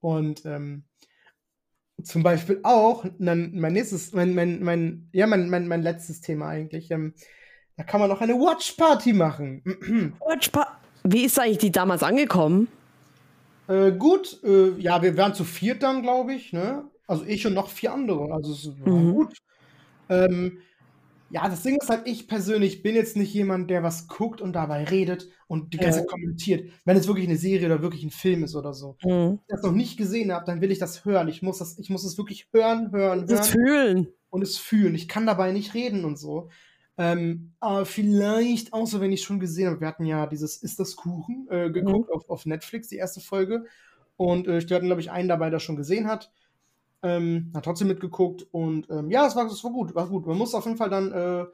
[0.00, 0.84] Und ähm,
[2.02, 6.90] zum Beispiel auch, mein nächstes, mein, mein, mein, ja, mein, mein, mein letztes Thema eigentlich.
[6.90, 7.14] Ähm,
[7.76, 9.62] da kann man noch eine Watch Party machen.
[10.20, 12.68] Watch Pa- Wie ist eigentlich die damals angekommen?
[13.68, 16.90] äh, gut, äh, ja, wir waren zu viert dann, glaube ich, ne?
[17.06, 18.32] Also ich und noch vier andere.
[18.32, 19.08] Also es war Mhm.
[19.08, 19.36] gut.
[20.08, 20.60] Ähm,
[21.32, 24.52] ja, das Ding ist halt, ich persönlich bin jetzt nicht jemand, der was guckt und
[24.52, 26.00] dabei redet und die ganze.
[26.00, 26.70] Zeit kommentiert.
[26.84, 28.98] Wenn es wirklich eine Serie oder wirklich ein Film ist oder so.
[29.02, 29.08] Mhm.
[29.08, 31.28] Wenn ich das noch nicht gesehen habe, dann will ich das hören.
[31.28, 33.44] Ich muss das, ich muss es wirklich hören, hören, hören.
[33.44, 34.08] Fühlen.
[34.28, 34.94] und es fühlen.
[34.94, 36.50] Ich kann dabei nicht reden und so.
[36.98, 40.96] Ähm, aber vielleicht, außer wenn ich schon gesehen habe, wir hatten ja dieses Ist das
[40.96, 43.64] Kuchen äh, geguckt auf, auf Netflix, die erste Folge.
[44.16, 46.30] Und äh, wir hatten, glaube ich, einen dabei, der schon gesehen hat.
[47.02, 50.26] Ähm, hat trotzdem mitgeguckt und ähm, ja, es war, es war gut, war gut.
[50.26, 51.46] Man muss auf jeden Fall dann, äh,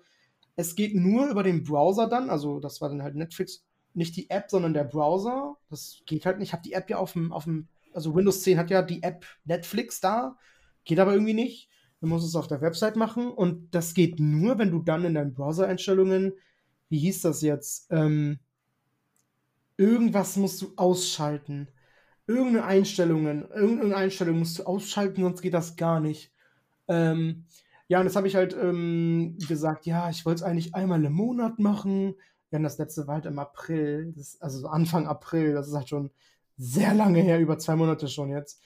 [0.56, 4.28] es geht nur über den Browser dann, also das war dann halt Netflix, nicht die
[4.30, 5.56] App, sondern der Browser.
[5.70, 6.48] Das geht halt nicht.
[6.48, 9.02] Ich habe die App ja auf dem, auf dem, also Windows 10 hat ja die
[9.02, 10.36] App Netflix da,
[10.84, 11.68] geht aber irgendwie nicht.
[12.00, 15.14] Du musst es auf der Website machen und das geht nur, wenn du dann in
[15.14, 16.32] deinen Browser-Einstellungen,
[16.88, 18.38] wie hieß das jetzt, ähm,
[19.76, 21.68] irgendwas musst du ausschalten.
[22.28, 26.32] Irgendeine Einstellungen, irgendeine Einstellung musst du ausschalten, sonst geht das gar nicht.
[26.86, 27.46] Ähm,
[27.88, 31.12] ja, und das habe ich halt ähm, gesagt, ja, ich wollte es eigentlich einmal im
[31.14, 32.14] Monat machen.
[32.50, 35.74] Wir haben das letzte war halt im April, das, also so Anfang April, das ist
[35.74, 36.10] halt schon
[36.58, 38.62] sehr lange her, über zwei Monate schon jetzt.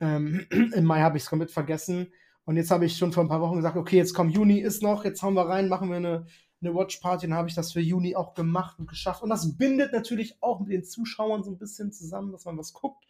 [0.00, 2.12] Ähm, Im Mai habe ich es komplett vergessen.
[2.44, 4.82] Und jetzt habe ich schon vor ein paar Wochen gesagt, okay, jetzt kommt Juni, ist
[4.82, 6.26] noch, jetzt hauen wir rein, machen wir eine,
[6.60, 7.26] eine Watch Party.
[7.26, 9.22] Dann habe ich das für Juni auch gemacht und geschafft.
[9.22, 12.72] Und das bindet natürlich auch mit den Zuschauern so ein bisschen zusammen, dass man was
[12.72, 13.04] guckt.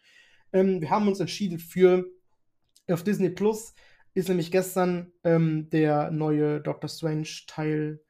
[0.53, 2.05] Ähm, wir haben uns entschieden für
[2.89, 3.73] auf Disney Plus
[4.13, 8.01] ist nämlich gestern ähm, der neue Doctor Strange Teil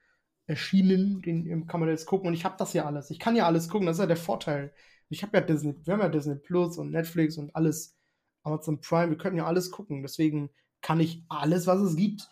[0.45, 1.21] erschienen.
[1.21, 2.27] Den kann man jetzt gucken.
[2.27, 3.09] Und ich habe das ja alles.
[3.11, 3.87] Ich kann ja alles gucken.
[3.87, 4.73] Das ist ja der Vorteil.
[5.09, 7.97] Ich habe ja Disney, wir haben ja Disney Plus und Netflix und alles.
[8.43, 10.01] Amazon Prime, wir können ja alles gucken.
[10.01, 10.49] Deswegen
[10.81, 12.29] kann ich alles, was es gibt,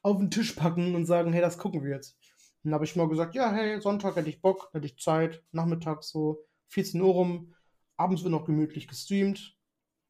[0.00, 2.16] auf den Tisch packen und sagen, hey, das gucken wir jetzt.
[2.64, 5.42] Und dann habe ich mal gesagt, ja, hey, Sonntag hätte ich Bock, hätte ich Zeit,
[5.52, 7.54] nachmittags so 14 Uhr rum,
[7.96, 9.56] abends wird noch gemütlich gestreamt.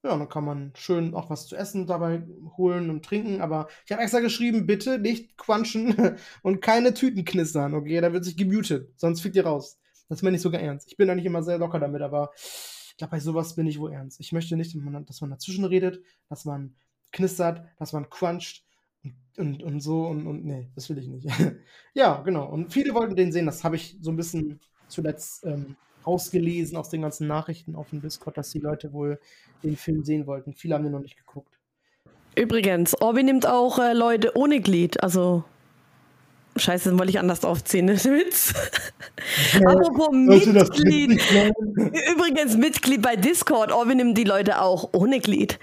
[0.05, 2.27] Ja, dann kann man schön auch was zu essen dabei
[2.57, 3.41] holen und trinken.
[3.41, 8.01] Aber ich habe extra geschrieben, bitte nicht quatschen und keine Tüten knistern, okay?
[8.01, 9.79] Da wird sich gemutet, sonst fliegt ihr raus.
[10.09, 10.89] Das mir nicht sogar ernst.
[10.89, 13.93] Ich bin eigentlich immer sehr locker damit, aber ich glaube, bei sowas bin ich wohl
[13.93, 14.21] ernst.
[14.21, 14.77] Ich möchte nicht,
[15.07, 16.75] dass man dazwischen redet, dass man
[17.13, 18.65] knistert, dass man cruncht
[19.39, 21.27] und, und, so und, und nee, das will ich nicht.
[21.95, 22.49] ja, genau.
[22.49, 23.47] Und viele wollten den sehen.
[23.47, 25.77] Das habe ich so ein bisschen zuletzt ähm,
[26.07, 29.19] rausgelesen aus den ganzen Nachrichten auf dem Discord, dass die Leute wohl
[29.63, 30.53] den Film sehen wollten.
[30.53, 31.59] Viele haben den noch nicht geguckt.
[32.35, 35.03] Übrigens, Orbi nimmt auch äh, Leute ohne Glied.
[35.03, 35.45] Also,
[36.57, 37.87] scheiße, den wollte ich anders aufziehen.
[37.87, 37.95] ne?
[37.95, 38.55] Witz.
[39.65, 41.21] Apropos Sollte das Mitglied.
[42.15, 43.71] Übrigens, Mitglied bei Discord.
[43.73, 45.59] Orbi nimmt die Leute auch ohne Glied.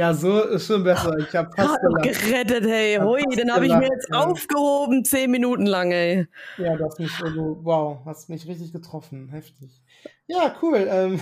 [0.00, 1.14] Ja, so ist schon besser.
[1.18, 2.02] Ich habe fast gelacht.
[2.22, 2.98] gerettet, hey.
[3.02, 6.26] Hui, den habe ich mir jetzt aufgehoben, zehn Minuten lang, ey.
[6.56, 9.28] Ja, du hast mich, also, wow, hast mich richtig getroffen.
[9.28, 9.82] Heftig.
[10.26, 10.86] Ja, cool.
[10.88, 11.20] Ähm,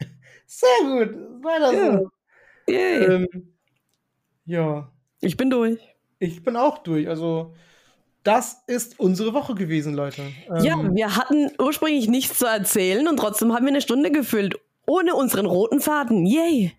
[0.46, 1.14] sehr gut.
[1.44, 1.98] Weiter Ja.
[1.98, 2.10] so.
[2.66, 3.04] Yay.
[3.04, 3.52] Ähm,
[4.46, 4.90] ja,
[5.20, 5.78] ich bin durch.
[6.18, 7.10] ich bin auch durch.
[7.10, 7.52] Also,
[8.22, 10.22] das ist unsere Woche gewesen, Leute.
[10.48, 14.58] Ähm, Ja, wir hatten ursprünglich nichts zu erzählen und trotzdem haben wir eine Stunde gefüllt.
[14.86, 16.24] Ohne unseren roten Faden.
[16.24, 16.72] Yay.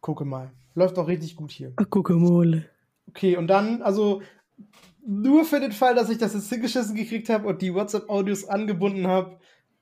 [0.00, 0.52] gucke mal.
[0.74, 1.72] Läuft doch richtig gut hier.
[1.76, 2.68] Ach, mal.
[3.08, 4.22] Okay, und dann, also,
[5.04, 9.06] nur für den Fall, dass ich das jetzt hingeschissen gekriegt habe und die WhatsApp-Audios angebunden
[9.06, 9.38] habe,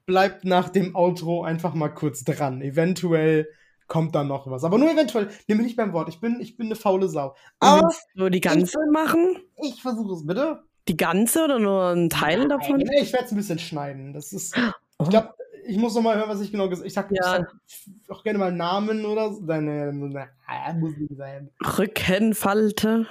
[0.06, 2.62] bleibt nach dem Outro einfach mal kurz dran.
[2.62, 3.48] Eventuell
[3.88, 4.64] kommt dann noch was.
[4.64, 5.28] Aber nur eventuell.
[5.48, 6.08] Nimm mich nicht beim Wort.
[6.08, 7.34] Ich bin, ich bin eine faule Sau.
[7.58, 9.36] Aber Willst du die ganze machen?
[9.62, 10.62] ich versuche es, bitte.
[10.88, 12.78] Die ganze oder nur ein Teil davon?
[12.78, 14.14] Nee, ich werde es ein bisschen schneiden.
[14.14, 14.56] Das ist.
[14.56, 15.04] Oh.
[15.04, 15.34] Ich glaube,
[15.68, 16.86] ich muss noch mal hören, was ich genau gesagt habe.
[16.88, 17.46] Ich sag, Ja.
[17.66, 19.44] ich sag auch gerne mal Namen oder so.
[19.44, 21.50] Deine, deine ah, muss nicht sein.
[21.78, 23.06] Rückenfalte.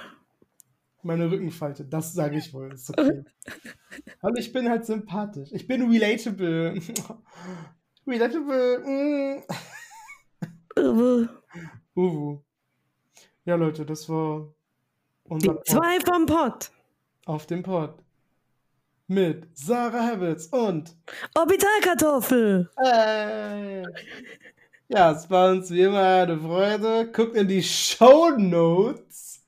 [1.02, 2.72] Meine Rückenfalte, das sage ich wohl.
[2.72, 3.24] Ist okay.
[4.22, 5.50] Hallo, ich bin halt sympathisch.
[5.52, 6.74] Ich bin relatable.
[8.06, 8.78] relatable.
[8.80, 9.42] Mm.
[10.76, 11.28] Die
[12.00, 12.40] Uwu.
[13.44, 14.52] Ja, Leute, das war
[15.24, 16.70] unser Pod zwei vom Pott.
[17.24, 17.94] auf dem Pod.
[19.10, 20.94] Mit Sarah Habits und
[21.34, 22.68] Orbitalkartoffel.
[22.76, 23.82] Äh,
[24.88, 27.10] ja, es war uns wie immer eine Freude.
[27.10, 29.42] Guckt in die Show Notes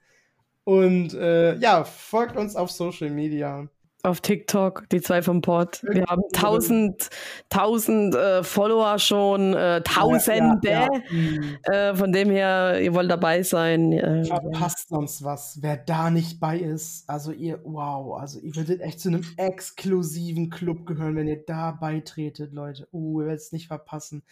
[0.64, 3.68] und äh, ja, folgt uns auf Social Media.
[4.02, 5.82] Auf TikTok, die zwei vom Pott.
[5.82, 7.10] Wir haben tausend,
[7.50, 10.70] tausend äh, Follower schon, äh, Tausende.
[10.70, 11.90] Ja, ja, ja.
[11.90, 14.24] Äh, von dem her, ihr wollt dabei sein.
[14.26, 17.08] Verpasst sonst was, wer da nicht bei ist.
[17.10, 21.72] Also ihr, wow, also ihr würdet echt zu einem exklusiven Club gehören, wenn ihr da
[21.72, 22.88] beitretet, Leute.
[22.92, 24.22] Uh, ihr werdet es nicht verpassen.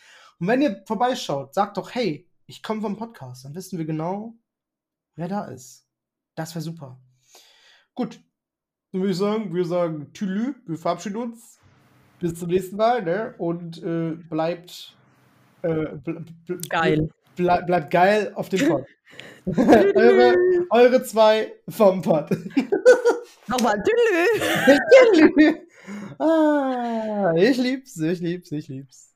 [0.41, 3.45] Und wenn ihr vorbeischaut, sagt doch, hey, ich komme vom Podcast.
[3.45, 4.35] Dann wissen wir genau,
[5.15, 5.87] wer da ist.
[6.35, 6.99] Das wäre super.
[7.95, 8.21] Gut,
[8.93, 11.59] dann würde ich sagen, wir sagen Tülü, wir verabschieden uns.
[12.21, 13.35] Bis zum nächsten Mal, ne?
[13.39, 14.97] Und äh, bleibt
[15.63, 15.69] äh,
[16.05, 17.09] bl bl Geil.
[17.37, 18.85] Ble bleibt geil auf dem Pod.
[19.57, 20.35] eure,
[20.71, 22.31] eure zwei vom Pod.
[23.47, 23.83] Nochmal.
[23.83, 24.79] Tschüss.
[26.19, 29.15] ah, ich lieb's, ich lieb's, ich lieb's.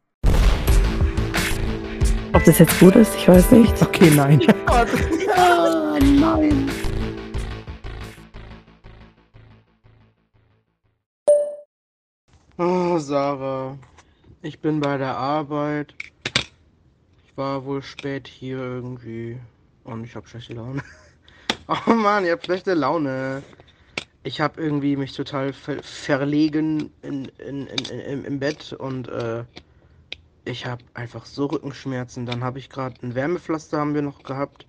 [2.35, 3.83] Ob das jetzt gut ist, ich weiß nicht.
[3.83, 4.41] Okay, nein.
[4.67, 6.71] ah, nein.
[12.59, 13.79] Oh, Sarah.
[14.43, 15.97] Ich bin bei der Arbeit.
[17.25, 19.41] Ich war wohl spät hier irgendwie.
[19.83, 20.83] Und ich habe schlechte Laune.
[21.69, 23.47] Oh Mann, ihr habt schlechte Laune.
[24.25, 29.47] Ich habe irgendwie mich total ver verlegen in, in, in, im Bett und äh,
[30.45, 32.27] ich habe einfach so Rückenschmerzen.
[32.27, 34.67] Dann habe ich gerade ein Wärmepflaster haben wir noch gehabt.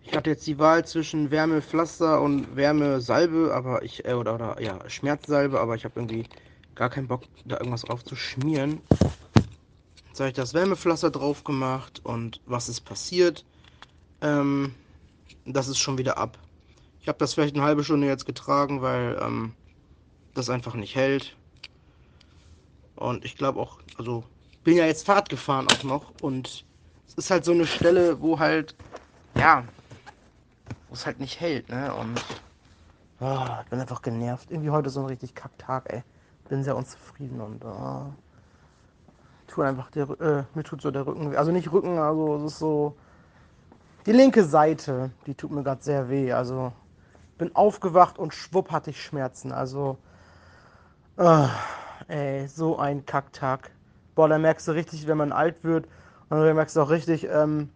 [0.00, 4.88] Ich hatte jetzt die Wahl zwischen Wärmepflaster und Wärmesalbe, aber ich äh, oder oder ja
[4.90, 6.28] Schmerzsalbe, aber ich habe irgendwie
[6.74, 8.80] gar keinen Bock da irgendwas drauf zu schmieren.
[10.08, 13.44] Jetzt habe ich das Wärmepflaster drauf gemacht und was ist passiert?
[14.20, 14.74] Ähm,
[15.44, 16.38] das ist schon wieder ab.
[17.00, 19.54] Ich habe das vielleicht eine halbe Stunde jetzt getragen, weil ähm,
[20.34, 21.36] das einfach nicht hält.
[22.94, 24.24] Und ich glaube auch, also
[24.64, 26.64] bin ja jetzt Fahrt gefahren auch noch und
[27.08, 28.76] es ist halt so eine Stelle, wo halt,
[29.36, 29.64] ja,
[30.88, 31.92] wo es halt nicht hält, ne?
[31.94, 32.18] Und
[33.20, 34.50] ich bin einfach genervt.
[34.50, 36.02] Irgendwie heute so ein richtig Kacktag, ey.
[36.52, 38.12] Bin sehr unzufrieden und ah,
[39.46, 41.36] tut einfach der, äh, mir tut so der Rücken weh.
[41.38, 42.94] Also nicht Rücken, also es ist so
[44.04, 46.30] die linke Seite, die tut mir gerade sehr weh.
[46.30, 46.74] Also
[47.38, 49.50] bin aufgewacht und schwupp hatte ich Schmerzen.
[49.50, 49.96] Also,
[51.16, 51.48] ah,
[52.08, 53.70] ey, so ein Kacktag.
[54.14, 55.86] Boah, da merkst du richtig, wenn man alt wird.
[56.28, 57.70] Und dann merkst du auch richtig, ähm,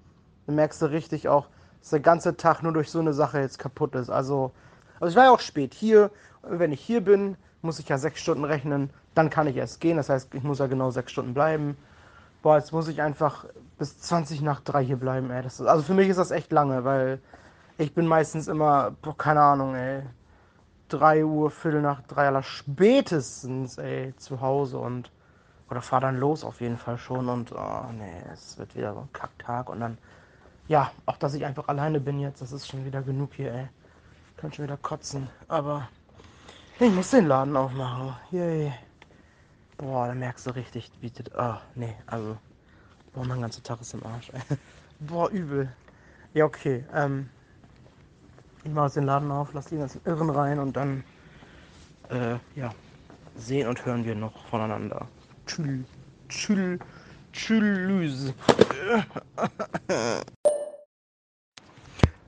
[0.44, 1.48] dann merkst du richtig auch,
[1.80, 4.10] dass der ganze Tag nur durch so eine Sache jetzt kaputt ist.
[4.10, 4.52] Also,
[5.00, 6.10] also ich war ja auch spät hier.
[6.42, 8.90] Wenn ich hier bin, muss ich ja sechs Stunden rechnen.
[9.14, 9.98] Dann kann ich erst gehen.
[9.98, 11.76] Das heißt, ich muss ja genau sechs Stunden bleiben.
[12.42, 13.44] Boah, jetzt muss ich einfach
[13.78, 15.44] bis 20 nach drei hier bleiben, ey.
[15.44, 17.20] Ist, also für mich ist das echt lange, weil
[17.78, 20.02] ich bin meistens immer, boah, keine Ahnung, ey.
[20.88, 25.10] 3 Uhr, Viertel nach drei aller spätestens, ey, zu Hause und
[25.68, 29.00] oder fahr dann los auf jeden Fall schon und oh nee, es wird wieder so
[29.00, 29.98] ein Kacktag und dann
[30.68, 33.68] ja, auch dass ich einfach alleine bin jetzt, das ist schon wieder genug hier, ey.
[34.36, 35.88] Kann schon wieder kotzen, aber
[36.78, 38.14] ich muss den Laden aufmachen.
[38.30, 38.72] Yay.
[39.78, 42.36] Boah, da merkst du richtig, wie das, oh, nee, also
[43.12, 44.30] boah, mein ganzer Tag ist im Arsch.
[45.00, 45.70] Boah, übel.
[46.32, 47.28] Ja, okay, ähm
[48.64, 51.04] ich mache jetzt den Laden auf, lass die ganzen Irren rein und dann
[52.08, 52.70] äh, ja,
[53.36, 55.06] sehen und hören wir noch voneinander.
[55.46, 55.86] Tschüss.
[56.28, 56.80] Tschüss.
[57.32, 58.34] Tschüss.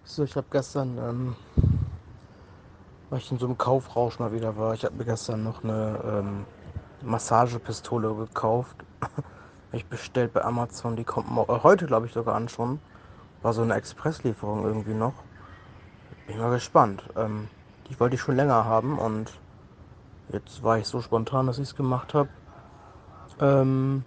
[0.05, 1.37] So, ich habe gestern, ähm,
[3.11, 6.01] weil ich in so einem Kaufrausch mal wieder war, ich habe mir gestern noch eine
[6.05, 6.45] ähm,
[7.03, 8.77] Massagepistole gekauft.
[9.73, 12.81] ich bestellt bei Amazon, die kommt heute, glaube ich, sogar an schon.
[13.43, 15.15] War so eine Expresslieferung irgendwie noch.
[16.27, 17.03] Bin mal gespannt.
[17.17, 17.49] Ähm,
[17.89, 19.33] die wollte ich schon länger haben und
[20.31, 22.29] jetzt war ich so spontan, dass ich es gemacht habe.
[23.41, 24.05] Ähm,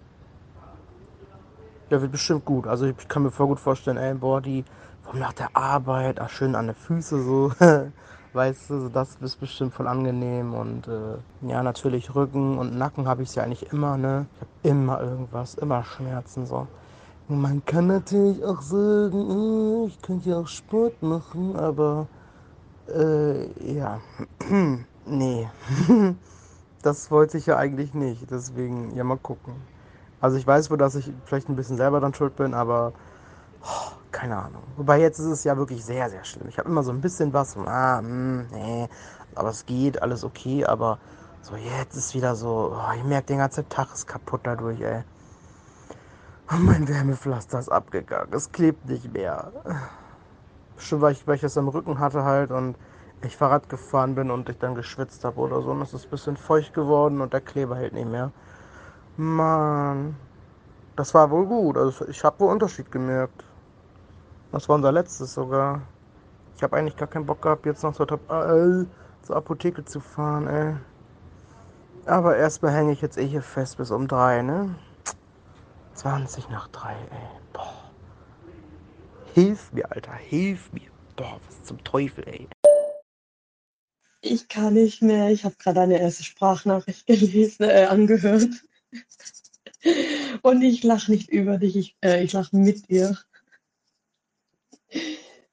[1.90, 2.66] der wird bestimmt gut.
[2.68, 4.64] Also ich kann mir voll gut vorstellen, ey, boah, die
[5.02, 7.52] vom nach der Arbeit, ach, schön an den Füßen so.
[8.34, 13.22] weißt du, das ist bestimmt voll angenehm und äh, ja, natürlich Rücken und Nacken habe
[13.22, 14.26] ich ja eigentlich immer, ne?
[14.34, 16.66] Ich habe immer irgendwas, immer Schmerzen so.
[17.28, 22.06] Man kann natürlich auch sagen, oh, ich könnte ja auch Sport machen, aber
[22.88, 24.00] äh, ja,
[25.06, 25.48] nee,
[26.82, 29.54] das wollte ich ja eigentlich nicht, deswegen, ja, mal gucken.
[30.20, 32.92] Also ich weiß wohl, dass ich vielleicht ein bisschen selber dann schuld bin, aber
[33.62, 34.62] oh, keine Ahnung.
[34.76, 36.48] Wobei jetzt ist es ja wirklich sehr, sehr schlimm.
[36.48, 38.88] Ich habe immer so ein bisschen was, und, ah, mh, hm, nee,
[39.34, 40.98] aber es geht, alles okay, aber
[41.40, 45.02] so jetzt ist wieder so, oh, ich merke den ganzen Tag ist kaputt dadurch, ey.
[46.50, 49.50] Und mein Wärmepflaster ist abgegangen, es klebt nicht mehr.
[50.76, 52.76] Bestimmt, weil ich, weil ich das am Rücken hatte halt und
[53.24, 56.10] ich Fahrrad gefahren bin und ich dann geschwitzt habe oder so und es ist ein
[56.10, 58.32] bisschen feucht geworden und der Kleber hält nicht mehr.
[59.16, 60.16] Mann.
[60.96, 61.76] Das war wohl gut.
[61.76, 63.44] Also ich habe wohl Unterschied gemerkt.
[64.52, 65.82] Das war unser letztes sogar.
[66.56, 68.84] Ich habe eigentlich gar keinen Bock gehabt, jetzt noch zur, äh,
[69.22, 70.76] zur Apotheke zu fahren, ey.
[72.04, 74.74] Aber erstmal hänge ich jetzt eh hier fest bis um drei, ne?
[75.94, 77.28] 20 nach drei, ey.
[77.52, 77.90] Boah.
[79.34, 80.90] Hilf mir, Alter, hilf mir.
[81.16, 82.46] Boah, was zum Teufel, ey.
[84.20, 85.30] Ich kann nicht mehr.
[85.30, 88.50] Ich habe gerade eine erste Sprachnachricht gelesen, äh, angehört.
[90.42, 93.16] Und ich lache nicht über dich, ich, äh, ich lache mit dir.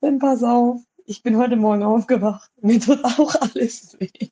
[0.02, 2.52] Dann pass auf, ich bin heute Morgen aufgewacht.
[2.62, 4.30] Mir tut auch alles weh.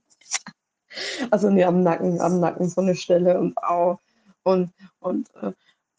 [1.31, 3.99] Also nee, am Nacken, am Nacken so eine Stelle und au.
[4.43, 5.51] Und, und äh,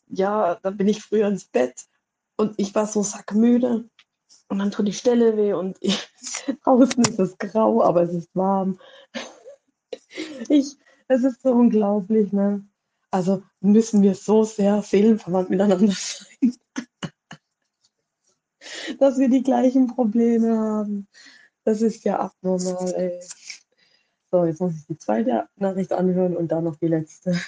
[0.08, 1.86] ja, dann bin ich früher ins Bett
[2.36, 3.88] und ich war so sackmüde.
[4.48, 6.08] Und dann tut die Stelle weh und ich,
[6.64, 8.78] draußen ist es grau, aber es ist warm.
[10.48, 10.76] Ich,
[11.08, 12.64] es ist so unglaublich, ne?
[13.10, 16.54] Also müssen wir so sehr seelenverwandt miteinander sein,
[18.98, 21.08] dass wir die gleichen Probleme haben.
[21.64, 23.20] Das ist ja abnormal, ey.
[24.30, 27.38] So, jetzt muss ich die zweite Nachricht anhören und dann noch die letzte.